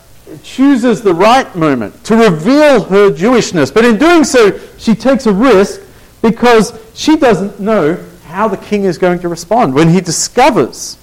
chooses 0.43 1.01
the 1.01 1.13
right 1.13 1.53
moment 1.55 2.03
to 2.05 2.15
reveal 2.15 2.83
her 2.83 3.09
Jewishness. 3.09 3.73
But 3.73 3.85
in 3.85 3.97
doing 3.97 4.23
so, 4.23 4.59
she 4.77 4.93
takes 4.93 5.25
a 5.25 5.33
risk 5.33 5.81
because 6.21 6.77
she 6.93 7.17
doesn't 7.17 7.59
know 7.59 7.95
how 8.27 8.47
the 8.47 8.57
king 8.57 8.83
is 8.83 8.97
going 8.97 9.19
to 9.19 9.29
respond 9.29 9.73
when 9.73 9.89
he 9.89 10.01
discovers 10.01 10.97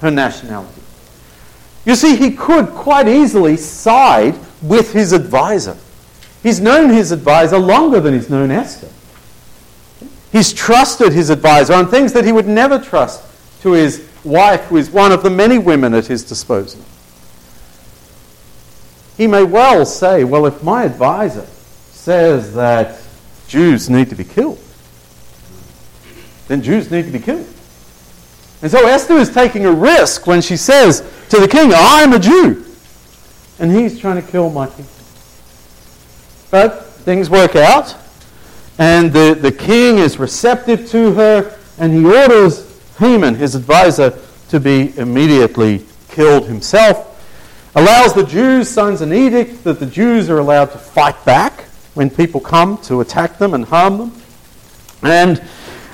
her 0.00 0.10
nationality. 0.10 0.80
You 1.84 1.94
see, 1.94 2.16
he 2.16 2.32
could 2.32 2.68
quite 2.68 3.08
easily 3.08 3.56
side 3.56 4.34
with 4.62 4.92
his 4.92 5.12
advisor. 5.12 5.76
He's 6.42 6.60
known 6.60 6.90
his 6.90 7.12
advisor 7.12 7.58
longer 7.58 8.00
than 8.00 8.14
he's 8.14 8.30
known 8.30 8.50
Esther. 8.50 8.88
He's 10.32 10.52
trusted 10.52 11.12
his 11.12 11.28
advisor 11.30 11.74
on 11.74 11.88
things 11.88 12.12
that 12.12 12.24
he 12.24 12.32
would 12.32 12.46
never 12.46 12.78
trust 12.78 13.24
to 13.62 13.72
his 13.72 14.08
wife, 14.24 14.64
who 14.66 14.76
is 14.76 14.90
one 14.90 15.12
of 15.12 15.22
the 15.22 15.30
many 15.30 15.58
women 15.58 15.92
at 15.92 16.06
his 16.06 16.24
disposal. 16.24 16.82
He 19.16 19.26
may 19.26 19.42
well 19.42 19.84
say, 19.84 20.24
Well, 20.24 20.46
if 20.46 20.62
my 20.62 20.84
advisor 20.84 21.46
says 21.90 22.54
that 22.54 23.00
Jews 23.48 23.90
need 23.90 24.08
to 24.10 24.14
be 24.14 24.24
killed, 24.24 24.62
then 26.50 26.62
Jews 26.62 26.90
need 26.90 27.04
to 27.04 27.10
be 27.10 27.20
killed. 27.20 27.46
And 28.62 28.70
so 28.70 28.86
Esther 28.86 29.14
is 29.14 29.32
taking 29.32 29.64
a 29.64 29.72
risk 29.72 30.26
when 30.26 30.42
she 30.42 30.56
says 30.56 31.00
to 31.30 31.38
the 31.38 31.48
king, 31.48 31.72
I'm 31.74 32.12
a 32.12 32.18
Jew 32.18 32.66
and 33.60 33.70
he's 33.70 34.00
trying 34.00 34.20
to 34.20 34.28
kill 34.28 34.50
my 34.50 34.66
people. 34.66 34.84
But 36.50 36.86
things 36.86 37.30
work 37.30 37.54
out, 37.54 37.94
and 38.78 39.12
the, 39.12 39.38
the 39.40 39.52
king 39.52 39.98
is 39.98 40.18
receptive 40.18 40.88
to 40.90 41.12
her, 41.12 41.58
and 41.78 41.92
he 41.92 42.04
orders 42.04 42.66
Haman, 42.98 43.34
his 43.34 43.54
advisor, 43.54 44.18
to 44.48 44.58
be 44.58 44.96
immediately 44.98 45.84
killed 46.08 46.48
himself. 46.48 47.06
Allows 47.76 48.14
the 48.14 48.24
Jews, 48.24 48.68
signs 48.68 49.02
an 49.02 49.12
edict 49.12 49.62
that 49.64 49.78
the 49.78 49.86
Jews 49.86 50.28
are 50.28 50.38
allowed 50.38 50.72
to 50.72 50.78
fight 50.78 51.22
back 51.24 51.64
when 51.94 52.10
people 52.10 52.40
come 52.40 52.78
to 52.78 53.00
attack 53.00 53.38
them 53.38 53.54
and 53.54 53.64
harm 53.64 53.98
them. 53.98 54.12
And 55.02 55.42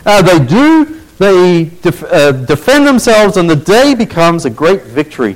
uh, 0.07 0.23
they 0.23 0.45
do, 0.45 1.01
they 1.19 1.65
def- 1.83 2.05
uh, 2.05 2.33
defend 2.33 2.87
themselves, 2.87 3.37
and 3.37 3.51
the 3.51 3.57
day 3.57 3.95
becomes 3.95 4.45
a 4.45 4.51
great 4.51 4.83
victory 4.85 5.35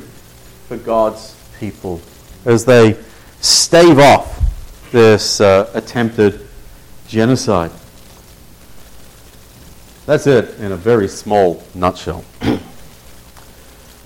for 0.69 0.77
God's 0.77 1.37
people 1.59 2.01
as 2.45 2.65
they 2.65 2.97
stave 3.41 3.99
off 3.99 4.41
this 4.93 5.41
uh, 5.41 5.71
attempted 5.75 6.47
genocide. 7.09 7.73
That's 10.07 10.27
it 10.27 10.59
in 10.61 10.73
a 10.73 10.77
very 10.77 11.09
small 11.09 11.63
nutshell. 11.75 12.25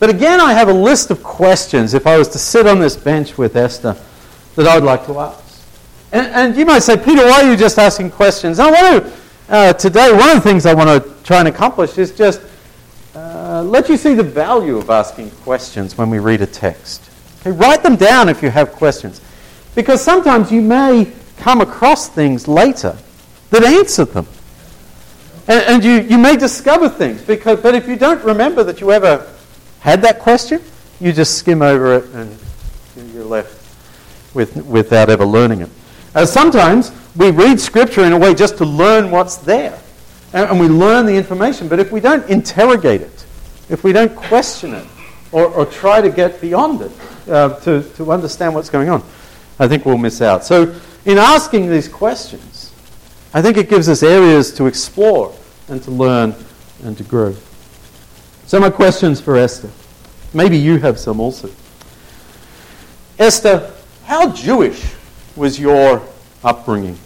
but 0.00 0.10
again, 0.10 0.40
I 0.40 0.52
have 0.52 0.68
a 0.68 0.72
list 0.72 1.10
of 1.10 1.22
questions 1.22 1.94
if 1.94 2.06
I 2.06 2.18
was 2.18 2.28
to 2.28 2.38
sit 2.38 2.66
on 2.66 2.78
this 2.78 2.96
bench 2.96 3.36
with 3.36 3.56
Esther 3.56 3.96
that 4.56 4.66
I'd 4.66 4.82
like 4.82 5.06
to 5.06 5.18
ask. 5.18 5.62
And, 6.12 6.26
and 6.28 6.56
you 6.56 6.64
might 6.64 6.80
say, 6.80 6.96
Peter, 6.96 7.24
why 7.24 7.42
are 7.42 7.50
you 7.50 7.56
just 7.56 7.78
asking 7.78 8.10
questions? 8.10 8.58
I 8.58 8.70
want 8.70 9.04
to, 9.04 9.12
uh, 9.48 9.72
today, 9.74 10.12
one 10.12 10.30
of 10.30 10.36
the 10.36 10.40
things 10.40 10.66
I 10.66 10.74
want 10.74 11.04
to 11.04 11.22
try 11.22 11.38
and 11.38 11.48
accomplish 11.48 11.98
is 11.98 12.16
just 12.16 12.40
uh, 13.14 13.62
let 13.62 13.88
you 13.88 13.96
see 13.96 14.14
the 14.14 14.22
value 14.22 14.76
of 14.76 14.90
asking 14.90 15.30
questions 15.30 15.96
when 15.96 16.10
we 16.10 16.18
read 16.18 16.40
a 16.40 16.46
text. 16.46 17.10
Okay, 17.40 17.52
write 17.52 17.82
them 17.82 17.96
down 17.96 18.28
if 18.28 18.42
you 18.42 18.50
have 18.50 18.72
questions. 18.72 19.20
Because 19.74 20.02
sometimes 20.02 20.50
you 20.50 20.62
may 20.62 21.12
come 21.36 21.60
across 21.60 22.08
things 22.08 22.48
later 22.48 22.96
that 23.50 23.64
answer 23.64 24.04
them. 24.04 24.26
And, 25.46 25.62
and, 25.64 25.84
you, 25.84 26.00
you 26.00 26.16
may 26.16 26.36
discover 26.36 26.88
things. 26.88 27.22
Because, 27.22 27.60
but 27.60 27.74
if 27.74 27.86
you 27.86 27.96
don't 27.96 28.22
remember 28.24 28.64
that 28.64 28.80
you 28.80 28.90
ever 28.92 29.30
had 29.80 30.00
that 30.02 30.20
question, 30.20 30.62
you 31.00 31.12
just 31.12 31.36
skim 31.36 31.60
over 31.60 31.96
it 31.96 32.04
and 32.14 32.38
you're 33.12 33.24
left 33.24 33.60
with, 34.34 34.56
without 34.66 35.10
ever 35.10 35.26
learning 35.26 35.60
it. 35.60 35.70
Uh, 36.14 36.24
sometimes 36.24 36.92
we 37.16 37.30
read 37.30 37.60
Scripture 37.60 38.04
in 38.04 38.12
a 38.12 38.18
way 38.18 38.34
just 38.34 38.56
to 38.58 38.64
learn 38.64 39.10
what's 39.10 39.36
there. 39.36 39.78
And, 40.32 40.50
and 40.50 40.60
we 40.60 40.68
learn 40.68 41.06
the 41.06 41.14
information. 41.14 41.68
But 41.68 41.80
if 41.80 41.90
we 41.90 42.00
don't 42.00 42.28
interrogate 42.28 43.00
it, 43.00 43.26
if 43.68 43.82
we 43.82 43.92
don't 43.92 44.14
question 44.14 44.74
it, 44.74 44.86
or, 45.32 45.46
or 45.46 45.66
try 45.66 46.00
to 46.00 46.10
get 46.10 46.40
beyond 46.40 46.82
it, 46.82 46.92
uh, 47.28 47.58
to, 47.60 47.82
to 47.94 48.12
understand 48.12 48.54
what's 48.54 48.70
going 48.70 48.88
on, 48.88 49.02
I 49.58 49.66
think 49.66 49.84
we'll 49.84 49.98
miss 49.98 50.20
out. 50.20 50.44
So, 50.44 50.74
in 51.04 51.18
asking 51.18 51.68
these 51.68 51.88
questions, 51.88 52.72
I 53.32 53.42
think 53.42 53.56
it 53.56 53.68
gives 53.68 53.88
us 53.88 54.02
areas 54.02 54.52
to 54.54 54.66
explore 54.66 55.34
and 55.68 55.82
to 55.82 55.90
learn 55.90 56.34
and 56.84 56.96
to 56.98 57.04
grow. 57.04 57.34
So, 58.46 58.60
my 58.60 58.70
questions 58.70 59.20
for 59.20 59.36
Esther. 59.36 59.70
Maybe 60.32 60.56
you 60.56 60.78
have 60.78 60.98
some 60.98 61.20
also. 61.20 61.50
Esther, 63.18 63.72
how 64.04 64.32
Jewish 64.32 64.94
was 65.36 65.58
your 65.58 66.02
upbringing? 66.42 66.98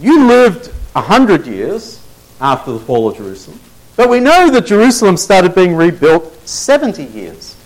You 0.00 0.26
lived 0.26 0.72
a 0.94 1.00
hundred 1.00 1.46
years 1.46 2.02
after 2.40 2.72
the 2.72 2.80
fall 2.80 3.08
of 3.08 3.16
Jerusalem, 3.16 3.58
but 3.96 4.08
we 4.08 4.20
know 4.20 4.50
that 4.50 4.66
Jerusalem 4.66 5.16
started 5.16 5.54
being 5.54 5.74
rebuilt 5.74 6.32
70 6.48 7.04
years 7.04 7.56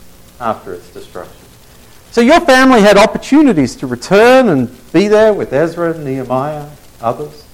after 0.40 0.74
its 0.74 0.88
destruction. 0.90 1.37
So 2.11 2.20
your 2.20 2.40
family 2.40 2.80
had 2.80 2.96
opportunities 2.96 3.76
to 3.76 3.87
return 3.87 4.48
and 4.48 4.92
be 4.92 5.08
there 5.08 5.32
with 5.32 5.52
Ezra, 5.52 5.96
Nehemiah, 5.96 6.68
others. 7.00 7.44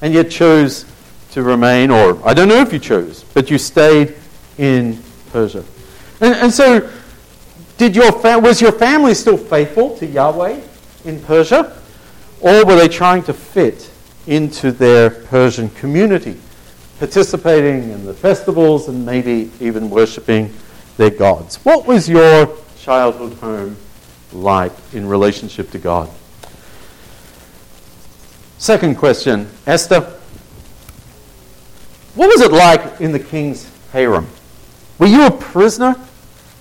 and 0.00 0.12
yet 0.12 0.30
chose 0.30 0.84
to 1.32 1.42
remain, 1.42 1.90
or 1.90 2.26
I 2.26 2.34
don't 2.34 2.48
know 2.48 2.60
if 2.60 2.72
you 2.72 2.78
chose, 2.78 3.24
but 3.34 3.50
you 3.50 3.58
stayed 3.58 4.14
in 4.58 5.02
Persia. 5.32 5.64
And, 6.20 6.34
and 6.34 6.52
so, 6.52 6.88
did 7.78 7.96
your 7.96 8.12
fa- 8.12 8.38
was 8.38 8.60
your 8.60 8.72
family 8.72 9.14
still 9.14 9.36
faithful 9.36 9.96
to 9.98 10.06
Yahweh 10.06 10.60
in 11.04 11.20
Persia? 11.22 11.76
Or 12.40 12.64
were 12.64 12.76
they 12.76 12.88
trying 12.88 13.22
to 13.24 13.32
fit 13.32 13.90
into 14.26 14.72
their 14.72 15.10
Persian 15.10 15.70
community, 15.70 16.38
participating 16.98 17.90
in 17.90 18.04
the 18.04 18.14
festivals 18.14 18.88
and 18.88 19.06
maybe 19.06 19.50
even 19.60 19.90
worshipping 19.90 20.52
their 20.96 21.10
gods? 21.10 21.56
What 21.64 21.86
was 21.86 22.08
your 22.08 22.56
childhood 22.78 23.34
home 23.34 23.76
like 24.32 24.72
in 24.92 25.06
relationship 25.08 25.70
to 25.70 25.78
God? 25.78 26.10
Second 28.58 28.96
question, 28.96 29.48
Esther. 29.66 30.00
What 32.14 32.28
was 32.28 32.40
it 32.42 32.52
like 32.52 33.00
in 33.00 33.12
the 33.12 33.18
king's 33.18 33.68
harem? 33.92 34.28
Were 34.98 35.06
you 35.06 35.26
a 35.26 35.30
prisoner? 35.30 35.96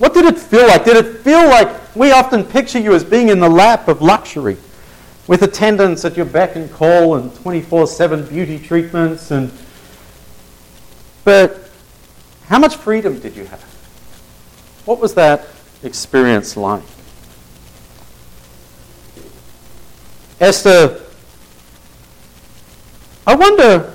What 0.01 0.15
did 0.15 0.25
it 0.25 0.39
feel 0.39 0.67
like? 0.67 0.83
Did 0.83 0.97
it 0.97 1.19
feel 1.19 1.47
like 1.47 1.95
we 1.95 2.11
often 2.11 2.43
picture 2.43 2.79
you 2.79 2.95
as 2.95 3.03
being 3.03 3.29
in 3.29 3.39
the 3.39 3.47
lap 3.47 3.87
of 3.87 4.01
luxury, 4.01 4.57
with 5.27 5.43
attendants 5.43 6.03
at 6.03 6.17
your 6.17 6.25
beck 6.25 6.55
and 6.55 6.71
call 6.71 7.17
and 7.17 7.31
24 7.35 7.85
7 7.85 8.25
beauty 8.25 8.57
treatments? 8.57 9.29
And... 9.29 9.51
But 11.23 11.69
how 12.47 12.57
much 12.57 12.77
freedom 12.77 13.19
did 13.19 13.35
you 13.35 13.45
have? 13.45 13.61
What 14.85 14.99
was 14.99 15.13
that 15.13 15.45
experience 15.83 16.57
like? 16.57 16.81
Esther, 20.39 20.99
I 23.27 23.35
wonder, 23.35 23.93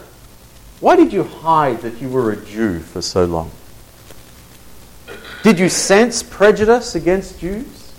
why 0.79 0.95
did 0.95 1.12
you 1.12 1.25
hide 1.25 1.81
that 1.81 2.01
you 2.01 2.09
were 2.09 2.31
a 2.31 2.37
Jew 2.37 2.79
for 2.79 3.03
so 3.03 3.25
long? 3.25 3.51
Did 5.47 5.61
you 5.61 5.69
sense 5.69 6.25
prejudice 6.25 6.97
against 6.97 7.39
Jews? 7.39 7.93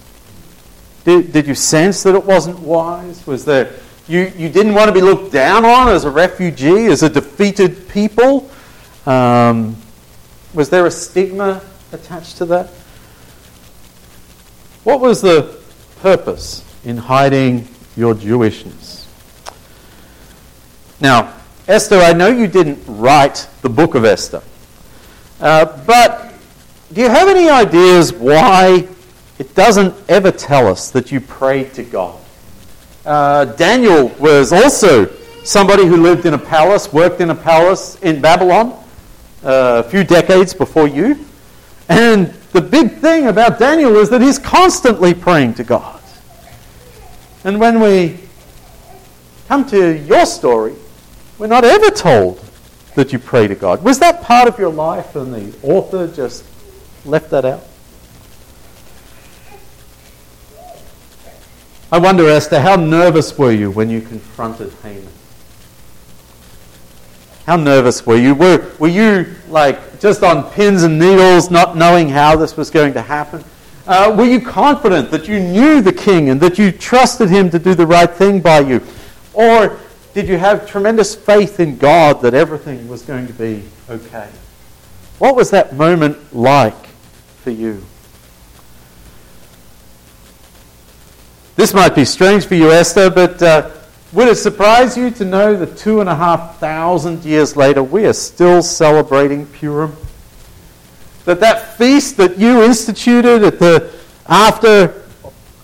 Did, 1.05 1.31
did 1.31 1.47
you 1.47 1.55
sense 1.55 2.03
that 2.03 2.13
it 2.13 2.25
wasn't 2.25 2.59
wise? 2.59 3.25
Was 3.25 3.45
there 3.45 3.73
you, 4.05 4.33
you 4.35 4.49
didn't 4.49 4.73
want 4.73 4.89
to 4.89 4.93
be 4.93 4.99
looked 4.99 5.31
down 5.31 5.63
on 5.63 5.87
as 5.87 6.03
a 6.03 6.09
refugee, 6.09 6.87
as 6.87 7.03
a 7.03 7.09
defeated 7.09 7.87
people? 7.87 8.51
Um, 9.05 9.77
was 10.53 10.69
there 10.69 10.85
a 10.87 10.91
stigma 10.91 11.61
attached 11.93 12.35
to 12.39 12.45
that? 12.47 12.67
What 14.83 14.99
was 14.99 15.21
the 15.21 15.57
purpose 16.01 16.65
in 16.83 16.97
hiding 16.97 17.65
your 17.95 18.13
Jewishness? 18.13 19.07
Now, 20.99 21.33
Esther, 21.65 21.99
I 21.99 22.11
know 22.11 22.27
you 22.27 22.47
didn't 22.47 22.83
write 22.87 23.47
the 23.61 23.69
book 23.69 23.95
of 23.95 24.03
Esther, 24.03 24.43
uh, 25.39 25.63
but 25.87 26.26
do 26.93 27.01
you 27.01 27.09
have 27.09 27.27
any 27.27 27.49
ideas 27.49 28.13
why 28.13 28.87
it 29.39 29.53
doesn't 29.55 29.93
ever 30.09 30.31
tell 30.31 30.67
us 30.67 30.89
that 30.91 31.11
you 31.11 31.19
prayed 31.19 31.73
to 31.73 31.83
God? 31.83 32.19
Uh, 33.05 33.45
Daniel 33.45 34.07
was 34.19 34.53
also 34.53 35.05
somebody 35.43 35.85
who 35.85 35.97
lived 35.97 36.25
in 36.25 36.33
a 36.33 36.37
palace, 36.37 36.91
worked 36.91 37.21
in 37.21 37.29
a 37.29 37.35
palace 37.35 37.95
in 38.01 38.21
Babylon 38.21 38.71
uh, 39.43 39.83
a 39.85 39.89
few 39.89 40.03
decades 40.03 40.53
before 40.53 40.87
you. 40.87 41.25
And 41.89 42.27
the 42.51 42.61
big 42.61 42.93
thing 42.97 43.27
about 43.27 43.59
Daniel 43.59 43.95
is 43.97 44.09
that 44.09 44.21
he's 44.21 44.39
constantly 44.39 45.13
praying 45.13 45.55
to 45.55 45.63
God. 45.63 46.01
And 47.43 47.59
when 47.59 47.79
we 47.79 48.17
come 49.47 49.65
to 49.69 49.97
your 49.99 50.25
story, 50.25 50.75
we're 51.37 51.47
not 51.47 51.63
ever 51.63 51.89
told 51.91 52.43
that 52.95 53.13
you 53.13 53.19
pray 53.19 53.47
to 53.47 53.55
God. 53.55 53.83
Was 53.83 53.99
that 53.99 54.23
part 54.23 54.47
of 54.47 54.57
your 54.57 54.71
life 54.71 55.15
and 55.15 55.33
the 55.33 55.55
author 55.63 56.07
just 56.07 56.43
left 57.05 57.29
that 57.31 57.45
out? 57.45 57.63
I 61.89 61.99
wonder, 61.99 62.27
Esther, 62.27 62.59
how 62.59 62.75
nervous 62.75 63.37
were 63.37 63.51
you 63.51 63.71
when 63.71 63.89
you 63.89 64.01
confronted 64.01 64.73
Haman? 64.83 65.07
How 67.45 67.55
nervous 67.55 68.05
were 68.05 68.17
you? 68.17 68.35
Were, 68.35 68.73
were 68.77 68.89
you 68.89 69.33
like 69.47 70.01
just 70.01 70.21
on 70.21 70.51
pins 70.51 70.83
and 70.83 70.99
needles, 70.99 71.49
not 71.49 71.77
knowing 71.77 72.09
how 72.09 72.35
this 72.35 72.57
was 72.57 72.69
going 72.69 72.93
to 72.93 73.01
happen? 73.01 73.41
Uh, 73.87 74.13
were 74.17 74.25
you 74.25 74.41
confident 74.41 75.09
that 75.11 75.29
you 75.29 75.39
knew 75.39 75.79
the 75.79 75.93
king 75.93 76.29
and 76.29 76.41
that 76.41 76.57
you 76.57 76.73
trusted 76.73 77.29
him 77.29 77.49
to 77.51 77.57
do 77.57 77.73
the 77.73 77.87
right 77.87 78.11
thing 78.11 78.41
by 78.41 78.59
you? 78.59 78.83
Or 79.33 79.79
did 80.13 80.27
you 80.27 80.37
have 80.37 80.67
tremendous 80.67 81.15
faith 81.15 81.61
in 81.61 81.77
God 81.77 82.21
that 82.21 82.33
everything 82.33 82.85
was 82.89 83.03
going 83.03 83.27
to 83.27 83.33
be 83.33 83.63
okay? 83.89 84.29
What 85.19 85.37
was 85.37 85.51
that 85.51 85.73
moment 85.73 86.35
like 86.35 86.86
you? 87.51 87.83
This 91.55 91.73
might 91.73 91.95
be 91.95 92.05
strange 92.05 92.45
for 92.45 92.53
you, 92.53 92.71
Esther, 92.71 93.09
but 93.09 93.41
uh, 93.41 93.71
would 94.13 94.27
it 94.27 94.35
surprise 94.35 94.95
you 94.95 95.09
to 95.11 95.25
know 95.25 95.55
that 95.57 95.75
two 95.75 96.01
and 96.01 96.07
a 96.07 96.15
half 96.15 96.59
thousand 96.59 97.25
years 97.25 97.57
later 97.57 97.81
we 97.81 98.05
are 98.05 98.13
still 98.13 98.61
celebrating 98.61 99.45
Purim? 99.47 99.95
That 101.25 101.39
that 101.39 101.75
feast 101.75 102.15
that 102.17 102.37
you 102.37 102.63
instituted 102.63 103.43
at 103.43 103.59
the, 103.59 103.91
after 104.27 105.03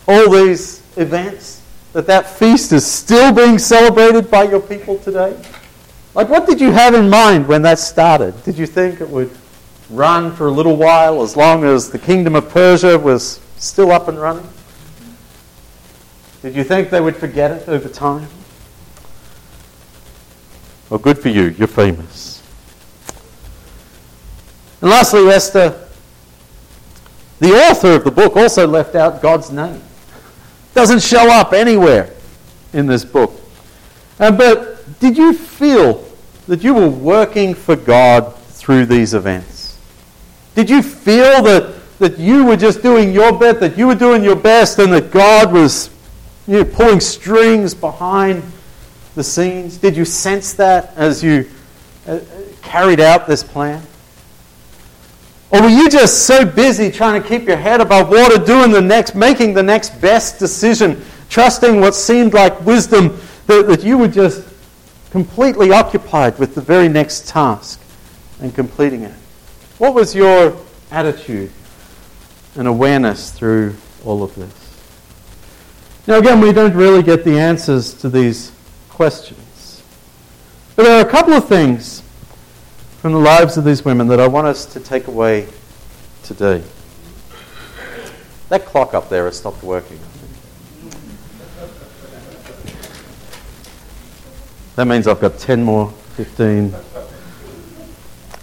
all 0.08 0.30
these 0.32 0.82
events, 0.98 1.62
that 1.94 2.08
that 2.08 2.28
feast 2.28 2.74
is 2.74 2.86
still 2.86 3.32
being 3.32 3.60
celebrated 3.60 4.32
by 4.32 4.44
your 4.44 4.62
people 4.62 4.98
today? 4.98 5.40
Like, 6.16 6.28
what 6.28 6.48
did 6.48 6.60
you 6.60 6.72
have 6.72 6.96
in 6.96 7.10
mind 7.10 7.48
when 7.48 7.62
that 7.62 7.80
started? 7.80 8.44
Did 8.44 8.58
you 8.58 8.66
think 8.66 9.00
it 9.00 9.10
would 9.10 9.32
run 9.90 10.36
for 10.36 10.48
a 10.48 10.52
little 10.52 10.76
while 10.76 11.22
as 11.22 11.36
long 11.36 11.64
as 11.64 11.90
the 11.90 12.00
kingdom 12.00 12.36
of 12.36 12.50
Persia 12.50 12.98
was 12.98 13.40
still 13.58 13.92
up 13.92 14.08
and 14.08 14.20
running? 14.20 14.48
Did 16.42 16.56
you 16.56 16.64
think 16.64 16.90
they 16.90 17.02
would 17.02 17.16
forget 17.16 17.52
it 17.52 17.70
over 17.70 17.88
time? 17.88 18.28
Well, 20.90 21.00
good 21.00 21.18
for 21.18 21.30
you. 21.30 21.56
You're 21.58 21.68
famous. 21.68 22.44
And 24.82 24.90
lastly, 24.90 25.28
Esther, 25.30 25.88
the 27.40 27.52
author 27.54 27.94
of 27.94 28.04
the 28.04 28.12
book 28.12 28.36
also 28.36 28.68
left 28.68 28.96
out 28.96 29.22
God's 29.22 29.50
name. 29.50 29.82
Doesn't 30.74 31.02
show 31.02 31.32
up 31.32 31.54
anywhere 31.54 32.14
in 32.74 32.86
this 32.88 33.06
book. 33.06 33.32
Uh, 34.20 34.32
but 34.32 35.00
did 35.00 35.18
you 35.18 35.34
feel 35.34 36.06
that 36.48 36.64
you 36.64 36.74
were 36.74 36.90
working 36.90 37.54
for 37.54 37.76
God 37.76 38.36
through 38.36 38.86
these 38.86 39.14
events? 39.14 39.53
Did 40.56 40.70
you 40.70 40.84
feel 40.84 41.42
that, 41.44 41.74
that 42.00 42.20
you 42.20 42.46
were 42.46 42.58
just 42.58 42.82
doing 42.82 43.12
your 43.12 43.38
bit, 43.38 43.60
that 43.60 43.78
you 43.78 43.88
were 43.88 43.96
doing 43.96 44.24
your 44.24 44.36
best, 44.36 44.80
and 44.80 44.94
that 44.94 45.12
God 45.12 45.52
was 45.52 45.90
you 46.48 46.60
know, 46.60 46.66
pulling 46.66 47.00
strings 47.00 47.74
behind 47.74 48.44
the 49.16 49.24
scenes? 49.24 49.78
Did 49.78 49.98
you 49.98 50.06
sense 50.06 50.54
that 50.54 50.94
as 50.96 51.24
you 51.24 51.50
uh, 52.08 52.20
carried 52.62 53.00
out 53.00 53.28
this 53.28 53.44
plan? 53.44 53.82
Or 55.52 55.62
were 55.62 55.70
you 55.70 55.88
just 55.90 56.26
so 56.26 56.46
busy 56.46 56.90
trying 56.90 57.22
to 57.22 57.28
keep 57.28 57.48
your 57.48 57.58
head 57.58 57.80
above 57.80 58.10
water, 58.10 58.44
doing 58.44 58.72
the 58.72 58.82
next, 58.82 59.14
making 59.14 59.54
the 59.54 59.62
next 59.62 60.02
best 60.02 60.40
decision, 60.40 61.04
trusting 61.30 61.80
what 61.80 61.94
seemed 61.94 62.34
like 62.34 62.60
wisdom, 62.66 63.20
that, 63.46 63.68
that 63.68 63.84
you 63.84 63.98
were 63.98 64.08
just 64.08 64.48
completely 65.12 65.72
occupied 65.72 66.40
with 66.40 66.56
the 66.56 66.62
very 66.62 66.90
next 66.90 67.28
task 67.28 67.80
and 68.42 68.54
completing 68.56 69.04
it? 69.04 69.14
What 69.84 69.96
was 69.96 70.16
your 70.16 70.58
attitude 70.92 71.52
and 72.56 72.70
awareness 72.70 73.32
through 73.32 73.76
all 74.06 74.24
of 74.24 74.34
this? 74.34 74.82
Now, 76.08 76.20
again, 76.20 76.40
we 76.40 76.54
don't 76.54 76.74
really 76.74 77.04
get 77.04 77.26
the 77.26 77.38
answers 77.38 77.94
to 77.96 78.08
these 78.08 78.54
questions. 78.88 79.84
But 80.78 80.84
there 80.84 80.98
are 80.98 81.06
a 81.06 81.12
couple 81.12 81.34
of 81.34 81.50
things 81.50 82.02
from 83.00 83.12
the 83.12 83.20
lives 83.20 83.58
of 83.58 83.66
these 83.66 83.84
women 83.84 84.08
that 84.08 84.22
I 84.22 84.28
want 84.28 84.48
us 84.48 84.66
to 84.68 84.80
take 84.80 85.08
away 85.08 85.50
today. 86.24 86.64
That 88.48 88.66
clock 88.66 88.94
up 88.94 89.10
there 89.10 89.26
has 89.26 89.38
stopped 89.38 89.64
working. 89.64 90.00
That 94.78 94.86
means 94.86 95.08
I've 95.08 95.20
got 95.20 95.40
10 95.40 95.62
more, 95.62 95.92
15. 96.16 96.74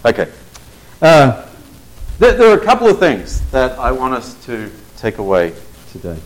Okay. 0.05 0.31
Uh, 1.01 1.47
there, 2.19 2.33
there 2.33 2.51
are 2.51 2.61
a 2.61 2.63
couple 2.63 2.87
of 2.87 2.99
things 2.99 3.41
that 3.49 3.71
I 3.79 3.91
want 3.91 4.13
us 4.13 4.35
to 4.45 4.69
take 4.97 5.17
away 5.17 5.51
today. 5.91 6.19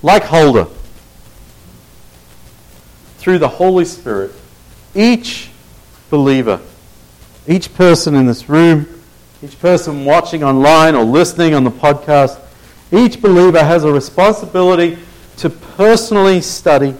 Like 0.00 0.22
Huldah, 0.22 0.68
through 3.16 3.40
the 3.40 3.48
Holy 3.48 3.84
Spirit, 3.84 4.30
each 4.94 5.50
believer, 6.08 6.60
each 7.48 7.74
person 7.74 8.14
in 8.14 8.26
this 8.26 8.48
room, 8.48 8.86
each 9.42 9.58
person 9.58 10.04
watching 10.04 10.44
online 10.44 10.94
or 10.94 11.02
listening 11.02 11.54
on 11.54 11.64
the 11.64 11.72
podcast, 11.72 12.40
each 12.92 13.20
believer 13.20 13.64
has 13.64 13.82
a 13.82 13.92
responsibility 13.92 14.98
to 15.38 15.50
personally 15.50 16.40
study, 16.40 16.94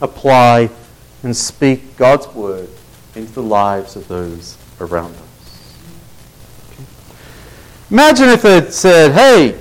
apply, 0.00 0.70
and 1.22 1.36
speak 1.36 1.98
God's 1.98 2.26
word 2.28 2.70
into 3.14 3.32
the 3.32 3.42
lives 3.42 3.94
of 3.94 4.08
those 4.08 4.56
around 4.82 5.14
us. 5.14 5.76
Okay. 6.72 6.84
Imagine 7.90 8.28
if 8.28 8.44
it 8.44 8.72
said, 8.72 9.12
hey, 9.12 9.58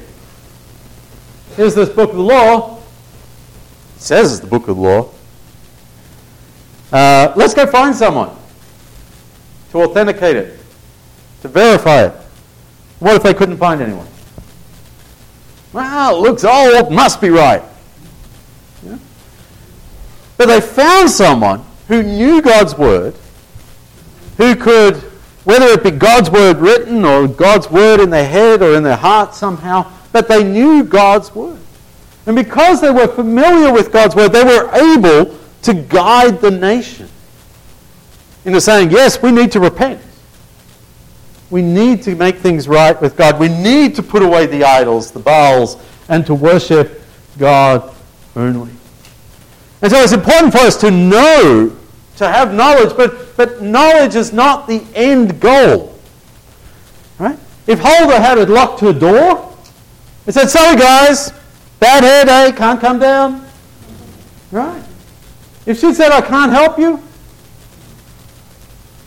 here's 1.55 1.75
this 1.75 1.89
book 1.89 2.09
of 2.09 2.17
the 2.17 2.23
law. 2.23 2.77
It 3.95 4.01
says 4.01 4.31
it's 4.31 4.41
the 4.41 4.47
book 4.47 4.67
of 4.67 4.75
the 4.75 4.81
law. 4.81 5.09
Uh, 6.91 7.33
let's 7.35 7.53
go 7.53 7.65
find 7.65 7.95
someone 7.95 8.35
to 9.71 9.83
authenticate 9.83 10.35
it, 10.35 10.59
to 11.41 11.47
verify 11.47 12.05
it. 12.05 12.13
What 12.99 13.15
if 13.15 13.23
they 13.23 13.33
couldn't 13.33 13.57
find 13.57 13.81
anyone? 13.81 14.07
Well, 15.73 16.17
it 16.17 16.19
looks 16.19 16.43
old, 16.43 16.91
must 16.91 17.21
be 17.21 17.29
right. 17.29 17.63
Yeah? 18.85 18.97
But 20.37 20.47
they 20.47 20.59
found 20.59 21.09
someone 21.09 21.63
who 21.87 22.03
knew 22.03 22.41
God's 22.41 22.77
word, 22.77 23.15
who 24.37 24.55
could, 24.55 25.10
whether 25.43 25.65
it 25.65 25.83
be 25.83 25.91
God's 25.91 26.29
word 26.29 26.57
written 26.57 27.03
or 27.03 27.27
God's 27.27 27.69
word 27.69 27.99
in 27.99 28.09
their 28.09 28.27
head 28.27 28.61
or 28.61 28.75
in 28.75 28.83
their 28.83 28.97
heart 28.97 29.33
somehow, 29.33 29.91
but 30.11 30.27
they 30.27 30.43
knew 30.43 30.83
God's 30.83 31.33
word. 31.33 31.59
And 32.25 32.35
because 32.35 32.81
they 32.81 32.91
were 32.91 33.07
familiar 33.07 33.73
with 33.73 33.91
God's 33.91 34.15
word, 34.15 34.29
they 34.29 34.43
were 34.43 34.69
able 34.73 35.37
to 35.63 35.73
guide 35.73 36.39
the 36.41 36.51
nation 36.51 37.07
into 38.45 38.61
saying, 38.61 38.91
yes, 38.91 39.21
we 39.21 39.31
need 39.31 39.51
to 39.51 39.59
repent. 39.59 40.01
We 41.49 41.61
need 41.61 42.01
to 42.03 42.15
make 42.15 42.37
things 42.37 42.67
right 42.67 42.99
with 43.01 43.17
God. 43.17 43.39
We 43.39 43.49
need 43.49 43.95
to 43.95 44.03
put 44.03 44.23
away 44.23 44.45
the 44.45 44.63
idols, 44.63 45.11
the 45.11 45.19
Baals, 45.19 45.77
and 46.07 46.25
to 46.25 46.33
worship 46.33 47.01
God 47.37 47.93
only. 48.35 48.71
And 49.81 49.91
so 49.91 49.97
it's 49.99 50.13
important 50.13 50.53
for 50.53 50.59
us 50.59 50.77
to 50.77 50.91
know, 50.91 51.75
to 52.21 52.27
have 52.27 52.53
knowledge, 52.53 52.95
but, 52.95 53.35
but 53.35 53.61
knowledge 53.61 54.15
is 54.15 54.31
not 54.31 54.67
the 54.67 54.85
end 54.93 55.39
goal. 55.39 55.99
Right? 57.17 57.37
If 57.65 57.79
Huldah 57.79 58.19
had 58.19 58.37
it 58.37 58.47
locked 58.47 58.79
her 58.81 58.93
door, 58.93 59.55
it 60.27 60.33
said, 60.33 60.47
sorry 60.49 60.77
guys, 60.77 61.33
bad 61.79 62.03
headache, 62.03 62.55
can't 62.57 62.79
come 62.79 62.99
down. 62.99 63.43
Right? 64.51 64.83
If 65.65 65.79
she 65.79 65.93
said, 65.93 66.11
I 66.11 66.21
can't 66.21 66.51
help 66.51 66.77
you, 66.77 67.01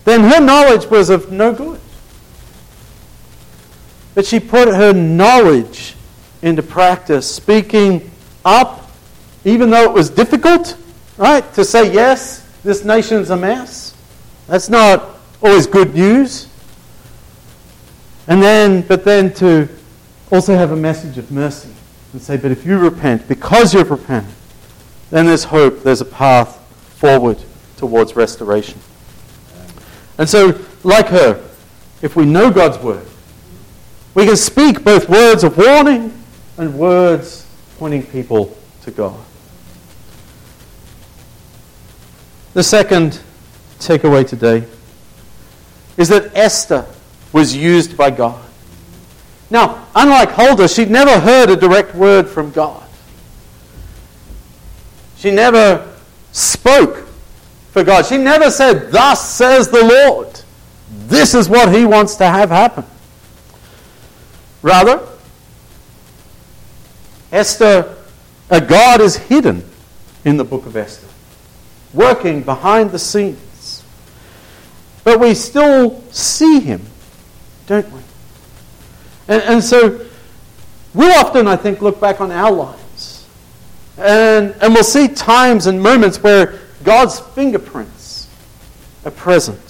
then 0.05 0.23
her 0.23 0.41
knowledge 0.41 0.87
was 0.87 1.09
of 1.09 1.31
no 1.31 1.53
good. 1.53 1.81
But 4.15 4.27
she 4.27 4.41
put 4.41 4.69
her 4.69 4.93
knowledge 4.93 5.95
into 6.43 6.63
practice, 6.63 7.33
speaking 7.33 8.11
up, 8.45 8.91
even 9.45 9.71
though 9.71 9.85
it 9.85 9.93
was 9.93 10.11
difficult, 10.11 10.77
right? 11.17 11.53
To 11.55 11.65
say, 11.65 11.93
yes, 11.93 12.44
this 12.65 12.85
nation's 12.85 13.31
a 13.31 13.37
mess. 13.37 13.95
That's 14.49 14.69
not 14.69 15.17
always 15.43 15.67
good 15.67 15.95
news. 15.95 16.49
And 18.27 18.43
then, 18.43 18.81
but 18.81 19.05
then 19.05 19.33
to 19.35 19.69
also 20.33 20.55
have 20.55 20.73
a 20.73 20.77
message 20.77 21.19
of 21.19 21.31
mercy 21.31 21.71
and 22.13 22.21
say, 22.21 22.37
but 22.39 22.51
if 22.51 22.65
you 22.65 22.79
repent, 22.79 23.29
because 23.29 23.75
you've 23.75 23.91
repented, 23.91 24.35
then 25.11 25.27
there's 25.27 25.45
hope, 25.45 25.83
there's 25.83 26.01
a 26.01 26.07
path 26.07 26.59
forward 26.97 27.39
towards 27.77 28.17
restoration. 28.17 28.81
And 30.17 30.29
so, 30.29 30.59
like 30.85 31.09
her, 31.09 31.45
if 32.03 32.17
we 32.17 32.25
know 32.25 32.51
God's 32.51 32.79
word, 32.79 33.07
we 34.15 34.25
can 34.27 34.37
speak 34.37 34.85
both 34.85 35.09
words 35.09 35.45
of 35.45 35.59
warning 35.59 36.13
and 36.57 36.79
words 36.79 37.47
pointing 37.79 38.05
people 38.05 38.57
to 38.83 38.91
God. 38.91 39.21
The 42.55 42.63
second 42.63 43.21
takeaway 43.79 44.27
today 44.27 44.67
is 45.97 46.09
that 46.09 46.35
Esther 46.35 46.87
was 47.33 47.55
used 47.55 47.97
by 47.97 48.11
God. 48.11 48.43
Now, 49.51 49.87
unlike 49.95 50.31
Huldah, 50.31 50.69
she'd 50.69 50.91
never 50.91 51.21
heard 51.21 51.51
a 51.51 51.57
direct 51.57 51.95
word 51.95 52.29
from 52.29 52.51
God. 52.51 52.83
She 55.17 55.31
never 55.31 55.95
spoke 56.33 57.07
for 57.73 57.83
God. 57.85 58.07
She 58.07 58.19
never 58.19 58.51
said, 58.51 58.93
Thus 58.93 59.29
says 59.29 59.69
the 59.69 59.85
Lord. 59.85 60.41
This 61.07 61.35
is 61.35 61.49
what 61.49 61.75
He 61.75 61.85
wants 61.85 62.17
to 62.17 62.25
have 62.25 62.51
happen. 62.51 62.85
Rather, 64.63 65.07
Esther, 67.33 67.97
a 68.49 68.61
God 68.61 69.01
is 69.01 69.17
hidden 69.17 69.65
in 70.25 70.37
the 70.37 70.45
book 70.45 70.67
of 70.67 70.77
Esther, 70.77 71.09
working 71.95 72.43
behind 72.43 72.91
the 72.91 72.99
scenes. 72.99 73.83
But 75.05 75.21
we 75.21 75.35
still 75.35 76.03
see 76.11 76.61
Him, 76.61 76.83
don't 77.67 77.91
we? 77.93 78.01
And, 79.29 79.43
and 79.43 79.65
so 79.65 80.07
we'll 80.93 81.15
often, 81.19 81.47
I 81.47 81.57
think, 81.57 81.81
look 81.81 82.01
back 82.01 82.21
on 82.21 82.31
our 82.31 82.53
lives 82.53 82.85
and, 83.97 84.55
and 84.61 84.75
we'll 84.75 84.83
see 84.83 85.09
times 85.09 85.67
and 85.67 85.81
moments 85.81 86.23
where 86.23 86.59
God's 86.83 87.21
fingerprints 87.21 88.29
are 89.05 89.11
present. 89.11 89.61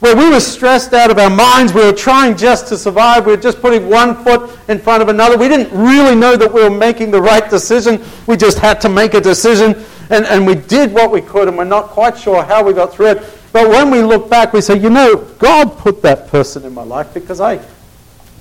Where 0.00 0.14
we 0.14 0.28
were 0.28 0.40
stressed 0.40 0.92
out 0.92 1.10
of 1.10 1.18
our 1.18 1.30
minds, 1.30 1.72
we 1.72 1.82
were 1.82 1.92
trying 1.92 2.36
just 2.36 2.68
to 2.68 2.76
survive, 2.76 3.26
we 3.26 3.32
were 3.32 3.40
just 3.40 3.60
putting 3.60 3.88
one 3.88 4.22
foot 4.22 4.56
in 4.68 4.78
front 4.78 5.02
of 5.02 5.08
another. 5.08 5.38
We 5.38 5.48
didn't 5.48 5.76
really 5.76 6.14
know 6.14 6.36
that 6.36 6.52
we 6.52 6.62
were 6.62 6.70
making 6.70 7.10
the 7.10 7.22
right 7.22 7.48
decision. 7.48 8.04
We 8.26 8.36
just 8.36 8.58
had 8.58 8.80
to 8.82 8.88
make 8.88 9.14
a 9.14 9.20
decision, 9.20 9.84
and, 10.14 10.24
and 10.26 10.46
we 10.46 10.54
did 10.54 10.92
what 10.92 11.10
we 11.10 11.20
could, 11.20 11.48
and 11.48 11.58
we're 11.58 11.64
not 11.64 11.88
quite 11.88 12.16
sure 12.16 12.42
how 12.42 12.64
we 12.64 12.72
got 12.72 12.92
through 12.92 13.08
it. 13.08 13.24
But 13.52 13.68
when 13.68 13.90
we 13.90 14.02
look 14.02 14.30
back, 14.30 14.52
we 14.52 14.60
say, 14.60 14.78
you 14.78 14.90
know, 14.90 15.16
God 15.38 15.76
put 15.78 16.02
that 16.02 16.28
person 16.28 16.64
in 16.64 16.72
my 16.72 16.82
life 16.82 17.12
because 17.12 17.40
I, 17.40 17.60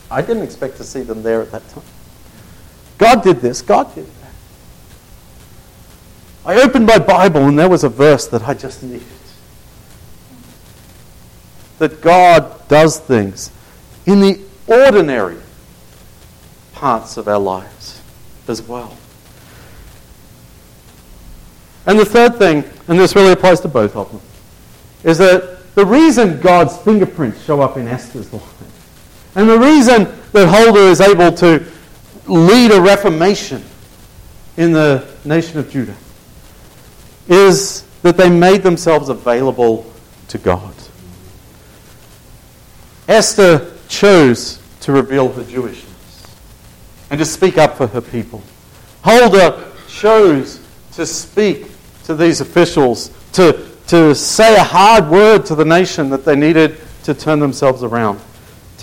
I 0.10 0.22
didn't 0.22 0.44
expect 0.44 0.78
to 0.78 0.84
see 0.84 1.02
them 1.02 1.24
there 1.24 1.42
at 1.42 1.52
that 1.52 1.68
time. 1.70 1.84
God 2.98 3.24
did 3.24 3.42
this, 3.42 3.62
God 3.62 3.94
did 3.94 4.06
that. 4.06 4.32
I 6.46 6.62
opened 6.62 6.86
my 6.86 7.00
Bible 7.00 7.48
and 7.48 7.58
there 7.58 7.70
was 7.70 7.84
a 7.84 7.90
verse 7.90 8.28
that 8.28 8.44
I 8.44 8.54
just 8.54 8.84
needed. 8.84 9.04
That 11.80 12.02
God 12.02 12.68
does 12.68 13.00
things 13.00 13.52
in 14.06 14.20
the 14.20 14.40
ordinary 14.68 15.42
parts 16.74 17.18
of 17.18 17.28
our 17.28 17.40
lives 17.40 18.02
as 18.48 18.62
well. 18.62 18.98
And 21.86 22.00
the 22.00 22.06
third 22.06 22.36
thing, 22.36 22.64
and 22.88 23.00
this 23.00 23.16
really 23.16 23.34
applies 23.34 23.60
to 23.62 23.68
both 23.68 23.96
of 23.96 24.12
them, 24.12 24.22
is 25.04 25.18
that 25.18 25.74
the 25.76 25.86
reason 25.86 26.40
God's 26.40 26.78
fingerprints 26.78 27.44
show 27.44 27.62
up 27.62 27.78
in 27.78 27.88
Esther's 27.88 28.32
life 28.32 28.64
and 29.36 29.50
the 29.50 29.58
reason 29.58 30.08
that 30.32 30.48
Huldah 30.48 30.90
is 30.90 31.02
able 31.02 31.32
to 31.34 31.66
lead 32.28 32.72
a 32.72 32.80
reformation 32.80 33.64
in 34.58 34.72
the 34.72 35.08
nation 35.26 35.60
of 35.60 35.70
Judah 35.70 35.96
is 37.28 37.84
that 38.04 38.18
they 38.18 38.30
made 38.30 38.62
themselves 38.62 39.10
available 39.10 39.92
to 40.28 40.38
God. 40.38 40.74
Esther 43.08 43.72
chose 43.88 44.62
to 44.82 44.92
reveal 44.92 45.32
her 45.32 45.44
Jewishness 45.44 46.30
and 47.10 47.18
to 47.20 47.26
speak 47.26 47.58
up 47.58 47.76
for 47.76 47.88
her 47.88 48.02
people. 48.02 48.44
Huldah 49.04 49.72
chose 49.88 50.60
to 50.94 51.06
speak 51.06 51.68
to 52.06 52.16
these 52.16 52.42
officials, 52.42 53.12
to, 53.34 53.68
to 53.88 54.14
say 54.14 54.56
a 54.56 54.64
hard 54.64 55.10
word 55.10 55.46
to 55.48 55.56
the 55.56 55.66
nation 55.66 56.10
that 56.10 56.26
they 56.26 56.36
needed 56.36 56.78
to 57.04 57.14
turn 57.14 57.40
themselves 57.40 57.84
around 57.84 58.20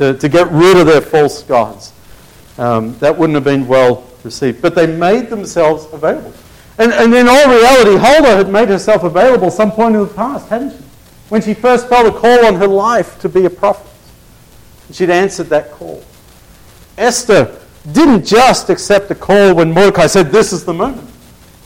to, 0.00 0.14
to 0.14 0.28
get 0.30 0.50
rid 0.50 0.78
of 0.78 0.86
their 0.86 1.02
false 1.02 1.42
gods. 1.42 1.92
Um, 2.56 2.98
that 3.00 3.16
wouldn't 3.18 3.34
have 3.34 3.44
been 3.44 3.66
well 3.66 4.08
received. 4.24 4.62
But 4.62 4.74
they 4.74 4.86
made 4.86 5.28
themselves 5.28 5.86
available. 5.92 6.32
And, 6.78 6.90
and 6.90 7.12
in 7.12 7.28
all 7.28 7.48
reality, 7.48 7.98
Huldah 7.98 8.36
had 8.36 8.48
made 8.48 8.70
herself 8.70 9.04
available 9.04 9.50
some 9.50 9.70
point 9.70 9.94
in 9.94 10.00
the 10.00 10.06
past, 10.14 10.48
hadn't 10.48 10.70
she? 10.70 10.84
When 11.28 11.42
she 11.42 11.52
first 11.52 11.86
felt 11.90 12.06
a 12.06 12.18
call 12.18 12.46
on 12.46 12.54
her 12.54 12.66
life 12.66 13.20
to 13.20 13.28
be 13.28 13.44
a 13.44 13.50
prophet. 13.50 13.86
She'd 14.90 15.10
answered 15.10 15.48
that 15.50 15.70
call. 15.72 16.02
Esther 16.96 17.60
didn't 17.92 18.24
just 18.24 18.70
accept 18.70 19.10
a 19.10 19.14
call 19.14 19.54
when 19.54 19.70
Mordecai 19.70 20.06
said, 20.06 20.32
This 20.32 20.54
is 20.54 20.64
the 20.64 20.72
moment. 20.72 21.09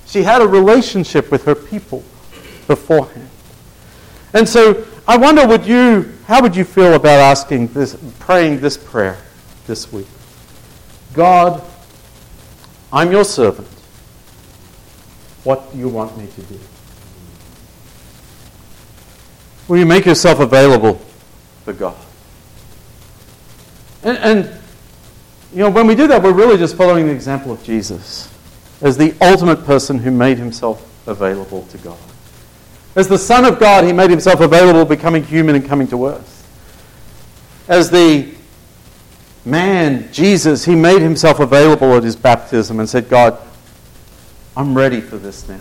She 0.06 0.22
had 0.22 0.42
a 0.42 0.46
relationship 0.46 1.30
with 1.30 1.44
her 1.44 1.54
people 1.54 2.04
beforehand. 2.66 3.30
And 4.32 4.48
so 4.48 4.84
I 5.06 5.16
wonder, 5.16 5.46
would 5.46 5.66
you, 5.66 6.12
how 6.26 6.42
would 6.42 6.56
you 6.56 6.64
feel 6.64 6.94
about 6.94 7.20
asking 7.20 7.68
this, 7.68 7.96
praying 8.18 8.60
this 8.60 8.76
prayer 8.76 9.18
this 9.66 9.92
week? 9.92 10.06
God, 11.12 11.62
I'm 12.92 13.12
your 13.12 13.24
servant. 13.24 13.68
What 15.44 15.72
do 15.72 15.78
you 15.78 15.88
want 15.88 16.16
me 16.16 16.26
to 16.26 16.42
do? 16.42 16.58
Will 19.68 19.78
you 19.78 19.86
make 19.86 20.06
yourself 20.06 20.40
available 20.40 20.94
for 21.64 21.72
God? 21.72 21.96
And, 24.02 24.18
and, 24.18 24.60
you 25.52 25.60
know, 25.60 25.70
when 25.70 25.86
we 25.86 25.94
do 25.94 26.06
that, 26.08 26.22
we're 26.22 26.32
really 26.32 26.58
just 26.58 26.76
following 26.76 27.06
the 27.06 27.12
example 27.12 27.52
of 27.52 27.62
Jesus 27.62 28.33
as 28.84 28.98
the 28.98 29.14
ultimate 29.22 29.64
person 29.64 29.98
who 29.98 30.10
made 30.10 30.36
himself 30.36 31.08
available 31.08 31.62
to 31.70 31.78
God. 31.78 31.98
As 32.94 33.08
the 33.08 33.18
Son 33.18 33.46
of 33.46 33.58
God, 33.58 33.84
he 33.84 33.92
made 33.94 34.10
himself 34.10 34.40
available, 34.40 34.84
becoming 34.84 35.24
human 35.24 35.56
and 35.56 35.64
coming 35.64 35.88
to 35.88 36.06
earth. 36.06 36.30
As 37.66 37.90
the 37.90 38.32
man, 39.44 40.12
Jesus, 40.12 40.66
he 40.66 40.74
made 40.74 41.00
himself 41.00 41.40
available 41.40 41.94
at 41.94 42.02
his 42.02 42.14
baptism 42.14 42.78
and 42.78 42.88
said, 42.88 43.08
God, 43.08 43.38
I'm 44.54 44.76
ready 44.76 45.00
for 45.00 45.16
this 45.16 45.48
now. 45.48 45.60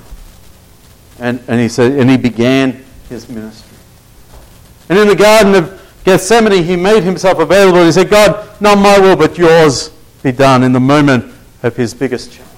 And, 1.18 1.42
and 1.48 1.62
he 1.62 1.70
said, 1.70 1.94
and 1.94 2.10
he 2.10 2.18
began 2.18 2.84
his 3.08 3.30
ministry. 3.30 3.78
And 4.90 5.00
in 5.00 5.08
the 5.08 5.16
Garden 5.16 5.56
of 5.56 5.82
Gethsemane, 6.04 6.62
he 6.62 6.76
made 6.76 7.04
himself 7.04 7.40
available. 7.40 7.86
He 7.86 7.92
said, 7.94 8.10
God, 8.10 8.60
not 8.62 8.78
my 8.78 9.00
will, 9.00 9.16
but 9.16 9.38
yours 9.38 9.90
be 10.22 10.34
done 10.34 10.62
in 10.64 10.74
the 10.74 10.80
moment 10.82 11.34
of 11.64 11.76
his 11.78 11.94
biggest 11.94 12.34
challenge. 12.34 12.53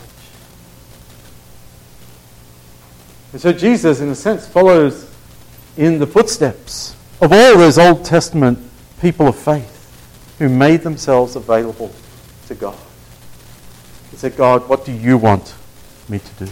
And 3.36 3.42
so 3.42 3.52
Jesus, 3.52 4.00
in 4.00 4.08
a 4.08 4.16
sense, 4.16 4.48
follows 4.48 5.12
in 5.76 6.00
the 6.00 6.08
footsteps 6.08 6.96
of 7.20 7.34
all 7.34 7.58
those 7.58 7.78
Old 7.78 8.06
Testament 8.06 8.58
people 9.02 9.28
of 9.28 9.36
faith 9.36 10.40
who 10.40 10.48
made 10.48 10.84
themselves 10.84 11.36
available 11.36 11.94
to 12.48 12.56
God. 12.56 12.78
He 14.10 14.16
said, 14.16 14.38
God, 14.38 14.70
what 14.70 14.86
do 14.86 14.94
you 14.94 15.18
want 15.18 15.54
me 16.08 16.20
to 16.20 16.46
do? 16.46 16.52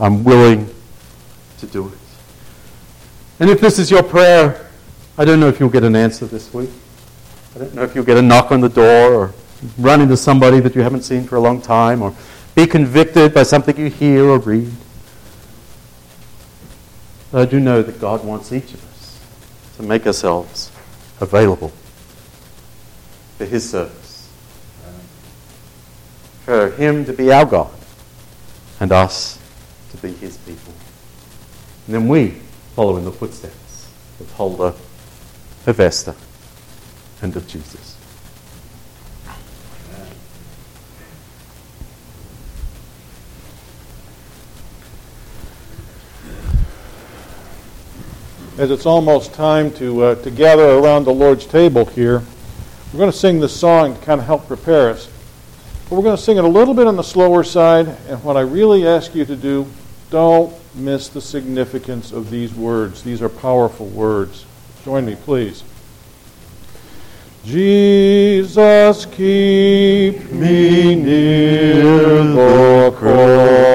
I'm 0.00 0.24
willing 0.24 0.74
to 1.58 1.66
do 1.66 1.88
it. 1.88 1.98
And 3.38 3.50
if 3.50 3.60
this 3.60 3.78
is 3.78 3.90
your 3.90 4.02
prayer, 4.02 4.70
I 5.18 5.26
don't 5.26 5.38
know 5.38 5.48
if 5.48 5.60
you'll 5.60 5.68
get 5.68 5.84
an 5.84 5.96
answer 5.96 6.24
this 6.24 6.54
week. 6.54 6.70
I 7.54 7.58
don't 7.58 7.74
know 7.74 7.82
if 7.82 7.94
you'll 7.94 8.04
get 8.04 8.16
a 8.16 8.22
knock 8.22 8.52
on 8.52 8.62
the 8.62 8.70
door 8.70 9.12
or 9.12 9.34
run 9.76 10.00
into 10.00 10.16
somebody 10.16 10.60
that 10.60 10.74
you 10.74 10.80
haven't 10.80 11.02
seen 11.02 11.24
for 11.24 11.36
a 11.36 11.40
long 11.40 11.60
time 11.60 12.00
or 12.00 12.14
be 12.54 12.66
convicted 12.66 13.34
by 13.34 13.42
something 13.42 13.76
you 13.76 13.90
hear 13.90 14.24
or 14.24 14.38
read. 14.38 14.72
But 17.34 17.48
I 17.48 17.50
do 17.50 17.58
know 17.58 17.82
that 17.82 18.00
God 18.00 18.24
wants 18.24 18.52
each 18.52 18.74
of 18.74 18.92
us 18.92 19.18
to 19.76 19.82
make 19.82 20.06
ourselves 20.06 20.70
available 21.20 21.72
for 23.38 23.44
His 23.44 23.68
service. 23.68 24.30
For 26.44 26.70
Him 26.70 27.04
to 27.06 27.12
be 27.12 27.32
our 27.32 27.44
God 27.44 27.72
and 28.78 28.92
us 28.92 29.40
to 29.90 29.96
be 29.96 30.12
His 30.12 30.36
people. 30.36 30.72
And 31.86 31.96
then 31.96 32.06
we 32.06 32.36
follow 32.76 32.98
in 32.98 33.04
the 33.04 33.10
footsteps 33.10 33.90
of 34.20 34.30
Huldah, 34.34 34.76
of 35.66 35.80
Esther, 35.80 36.14
and 37.20 37.34
of 37.34 37.48
Jesus. 37.48 37.93
As 48.56 48.70
it's 48.70 48.86
almost 48.86 49.34
time 49.34 49.72
to, 49.72 50.02
uh, 50.04 50.14
to 50.22 50.30
gather 50.30 50.78
around 50.78 51.04
the 51.04 51.12
Lord's 51.12 51.44
table 51.44 51.86
here, 51.86 52.22
we're 52.92 52.98
going 52.98 53.10
to 53.10 53.16
sing 53.16 53.40
this 53.40 53.58
song 53.58 53.96
to 53.96 54.00
kind 54.02 54.20
of 54.20 54.26
help 54.28 54.46
prepare 54.46 54.90
us. 54.90 55.10
But 55.90 55.96
we're 55.96 56.04
going 56.04 56.16
to 56.16 56.22
sing 56.22 56.36
it 56.36 56.44
a 56.44 56.48
little 56.48 56.72
bit 56.72 56.86
on 56.86 56.94
the 56.94 57.02
slower 57.02 57.42
side, 57.42 57.88
and 58.08 58.22
what 58.22 58.36
I 58.36 58.42
really 58.42 58.86
ask 58.86 59.12
you 59.12 59.24
to 59.24 59.34
do, 59.34 59.66
don't 60.10 60.54
miss 60.76 61.08
the 61.08 61.20
significance 61.20 62.12
of 62.12 62.30
these 62.30 62.54
words. 62.54 63.02
These 63.02 63.22
are 63.22 63.28
powerful 63.28 63.86
words. 63.86 64.46
Join 64.84 65.04
me, 65.04 65.16
please. 65.16 65.64
Jesus, 67.44 69.04
keep 69.06 70.30
me 70.30 70.94
near 70.94 72.22
the 72.22 72.94
cross, 72.96 73.73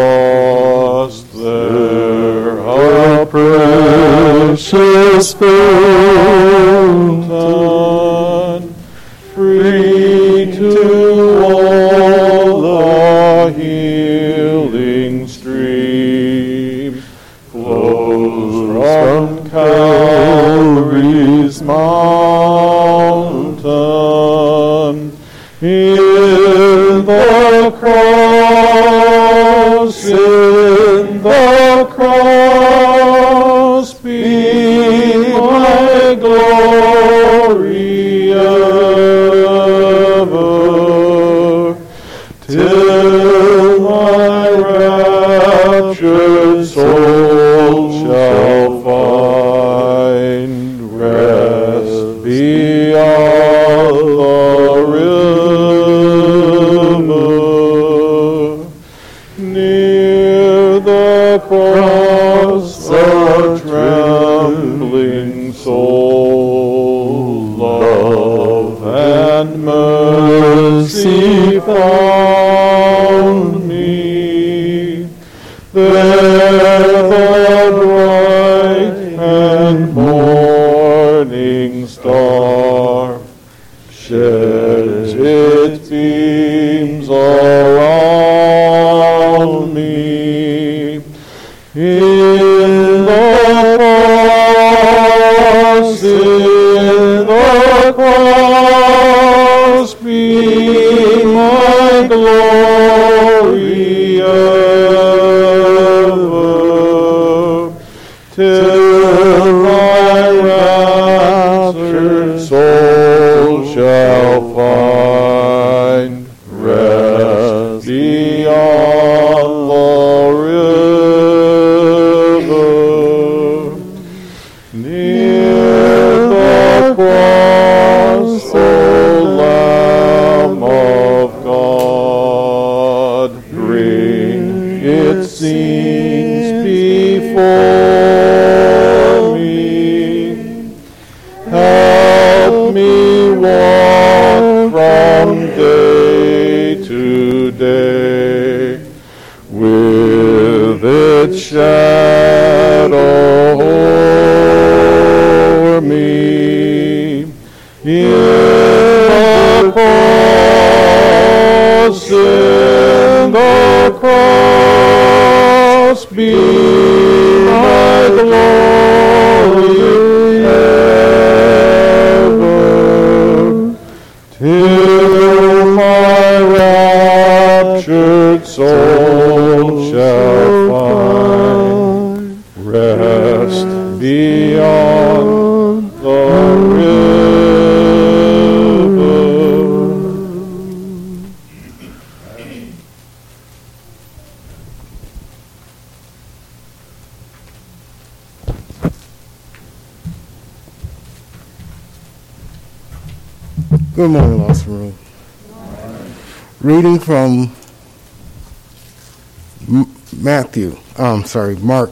I'm 211.15 211.25
sorry, 211.25 211.55
Mark 211.55 211.91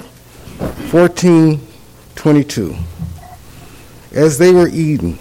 14, 0.89 1.65
22. 2.15 2.76
As 4.11 4.38
they 4.38 4.51
were 4.51 4.68
eating, 4.68 5.18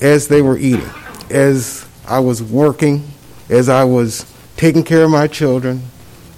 as 0.00 0.28
they 0.28 0.42
were 0.42 0.56
eating, 0.56 0.88
as 1.28 1.86
I 2.06 2.20
was 2.20 2.42
working, 2.42 3.06
as 3.48 3.68
I 3.68 3.84
was 3.84 4.24
taking 4.56 4.82
care 4.82 5.04
of 5.04 5.10
my 5.10 5.26
children, 5.26 5.82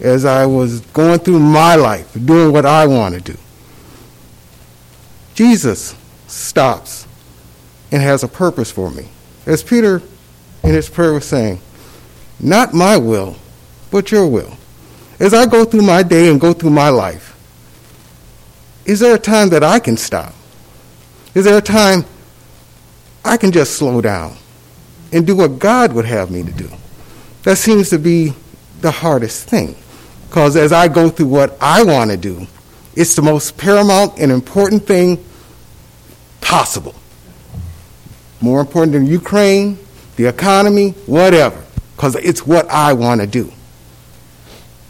as 0.00 0.24
I 0.24 0.46
was 0.46 0.80
going 0.80 1.20
through 1.20 1.38
my 1.38 1.76
life, 1.76 2.12
doing 2.24 2.52
what 2.52 2.66
I 2.66 2.86
want 2.86 3.14
to 3.14 3.20
do. 3.20 3.38
Jesus 5.34 5.94
stops 6.26 7.06
and 7.90 8.02
has 8.02 8.22
a 8.22 8.28
purpose 8.28 8.70
for 8.70 8.90
me. 8.90 9.08
As 9.46 9.62
Peter 9.62 10.02
in 10.64 10.70
his 10.70 10.88
prayer 10.88 11.12
was 11.12 11.24
saying, 11.24 11.60
Not 12.40 12.74
my 12.74 12.96
will, 12.96 13.36
but 13.90 14.10
your 14.10 14.26
will. 14.26 14.56
As 15.22 15.32
I 15.32 15.46
go 15.46 15.64
through 15.64 15.82
my 15.82 16.02
day 16.02 16.28
and 16.28 16.40
go 16.40 16.52
through 16.52 16.70
my 16.70 16.88
life, 16.88 17.38
is 18.84 18.98
there 18.98 19.14
a 19.14 19.18
time 19.20 19.50
that 19.50 19.62
I 19.62 19.78
can 19.78 19.96
stop? 19.96 20.34
Is 21.32 21.44
there 21.44 21.56
a 21.56 21.62
time 21.62 22.04
I 23.24 23.36
can 23.36 23.52
just 23.52 23.76
slow 23.76 24.00
down 24.00 24.36
and 25.12 25.24
do 25.24 25.36
what 25.36 25.60
God 25.60 25.92
would 25.92 26.06
have 26.06 26.32
me 26.32 26.42
to 26.42 26.50
do? 26.50 26.68
That 27.44 27.56
seems 27.56 27.88
to 27.90 28.00
be 28.00 28.34
the 28.80 28.90
hardest 28.90 29.48
thing. 29.48 29.76
Because 30.26 30.56
as 30.56 30.72
I 30.72 30.88
go 30.88 31.08
through 31.08 31.28
what 31.28 31.56
I 31.60 31.84
want 31.84 32.10
to 32.10 32.16
do, 32.16 32.48
it's 32.96 33.14
the 33.14 33.22
most 33.22 33.56
paramount 33.56 34.18
and 34.18 34.32
important 34.32 34.88
thing 34.88 35.24
possible. 36.40 36.96
More 38.40 38.60
important 38.60 38.94
than 38.94 39.06
Ukraine, 39.06 39.78
the 40.16 40.26
economy, 40.26 40.90
whatever. 41.06 41.62
Because 41.94 42.16
it's 42.16 42.44
what 42.44 42.68
I 42.68 42.92
want 42.94 43.20
to 43.20 43.28
do. 43.28 43.52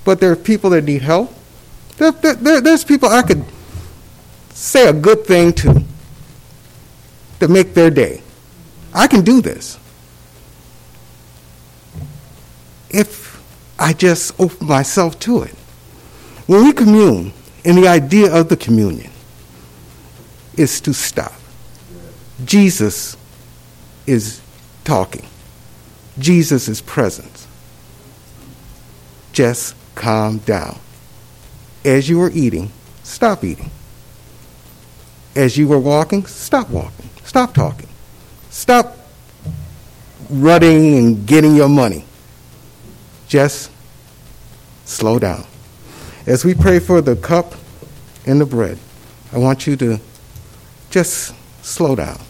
But 0.05 0.21
there 0.21 0.33
are 0.33 0.37
people 0.37 0.71
that 0.71 0.85
need 0.85 1.03
help. 1.03 1.33
There, 1.97 2.11
there, 2.11 2.61
there's 2.61 2.85
people 2.85 3.09
I 3.09 3.23
could 3.23 3.45
say 4.51 4.89
a 4.89 4.93
good 4.93 5.25
thing 5.27 5.53
to 5.55 5.85
to 7.41 7.49
make 7.49 7.75
their 7.75 7.91
day. 7.91 8.23
I 8.95 9.07
can 9.09 9.23
do 9.25 9.41
this. 9.41 9.79
If 12.91 13.43
I 13.79 13.93
just 13.93 14.39
open 14.39 14.67
myself 14.67 15.19
to 15.21 15.43
it. 15.43 15.55
When 16.47 16.65
we 16.65 16.73
commune, 16.73 17.33
and 17.65 17.79
the 17.79 17.89
idea 17.89 18.33
of 18.33 18.49
the 18.49 18.57
communion 18.57 19.11
is 20.57 20.81
to 20.83 20.93
stop. 20.93 21.33
Jesus 22.45 23.17
is 24.07 24.41
talking. 24.85 25.27
Jesus 26.19 26.69
is 26.69 26.81
present. 26.81 27.47
Just 29.33 29.75
calm 29.95 30.39
down. 30.39 30.79
As 31.85 32.09
you 32.09 32.21
are 32.23 32.31
eating, 32.31 32.71
stop 33.03 33.45
eating. 33.45 33.71
As 35.35 35.57
you 35.57 35.67
were 35.67 35.79
walking, 35.79 36.27
stop 36.27 36.71
walking. 36.71 37.09
Stop 37.25 37.55
talking. 37.55 37.89
Stop 38.51 38.97
running 40.29 40.99
and 40.99 41.27
getting 41.27 41.57
your 41.57 41.69
money. 41.69 42.05
Just 43.29 43.71
slow 44.85 45.19
down. 45.19 45.47
As 46.27 46.45
we 46.45 46.55
pray 46.55 46.79
for 46.79 47.01
the 47.01 47.17
cup 47.17 47.55
and 48.27 48.41
the 48.41 48.47
bread, 48.47 48.79
I 49.33 49.39
want 49.39 49.67
you 49.67 49.77
to 49.77 49.99
just 50.91 51.35
slow 51.65 51.97
down 51.97 52.21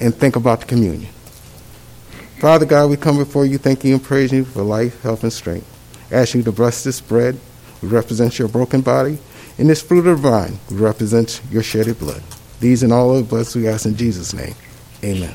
and 0.00 0.14
think 0.14 0.36
about 0.36 0.60
the 0.60 0.66
communion. 0.66 1.10
Father 2.38 2.66
God, 2.66 2.90
we 2.90 2.96
come 2.96 3.16
before 3.16 3.46
you 3.46 3.58
thanking 3.58 3.92
and 3.92 4.02
praising 4.02 4.38
you 4.38 4.44
for 4.44 4.62
life, 4.62 5.02
health, 5.02 5.22
and 5.22 5.32
strength. 5.32 5.66
Ask 6.10 6.34
you 6.34 6.42
to 6.42 6.52
bless 6.52 6.84
this 6.84 7.00
bread, 7.00 7.38
we 7.82 7.88
represent 7.88 8.38
your 8.38 8.48
broken 8.48 8.80
body, 8.80 9.18
and 9.58 9.68
this 9.68 9.82
fruit 9.82 10.06
of 10.06 10.22
the 10.22 10.28
vine, 10.28 10.58
we 10.70 10.76
represent 10.76 11.40
your 11.50 11.62
shedded 11.62 11.98
blood. 11.98 12.22
These 12.60 12.82
and 12.82 12.92
all 12.92 13.16
of 13.16 13.32
us 13.32 13.54
we 13.54 13.68
ask 13.68 13.86
in 13.86 13.96
Jesus' 13.96 14.32
name. 14.32 14.54
Amen. 15.04 15.34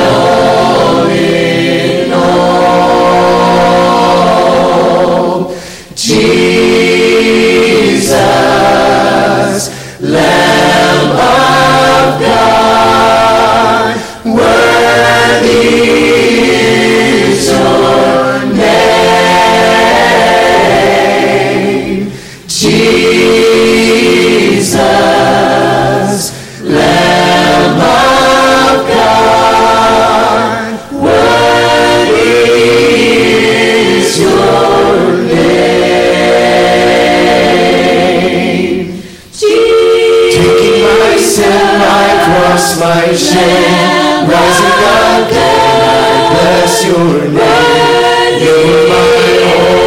my 42.81 43.13
shame. 43.13 44.27
Rising 44.27 44.77
God, 44.81 45.29
I 45.31 46.33
bless 46.33 46.75
your 46.85 47.29
name? 47.29 48.41
You 48.41 48.57
are 48.57 48.85
my 48.89 49.05
holy 49.45 49.85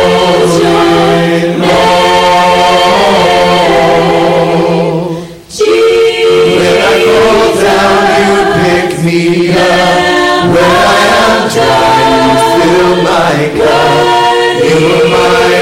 Lord. 1.59 2.05
When 6.59 6.77
I 6.83 7.03
fall 7.05 7.51
down, 7.65 8.03
you 8.23 8.35
pick 8.63 8.91
me 9.05 9.21
up. 9.51 10.55
When 10.55 10.75
I 10.87 11.05
am 11.19 11.35
dry, 11.55 11.99
you 12.15 12.31
fill 12.63 12.93
my 13.11 13.39
cup. 13.59 13.99
You 14.69 14.79
are 14.95 15.09
my 15.11 15.54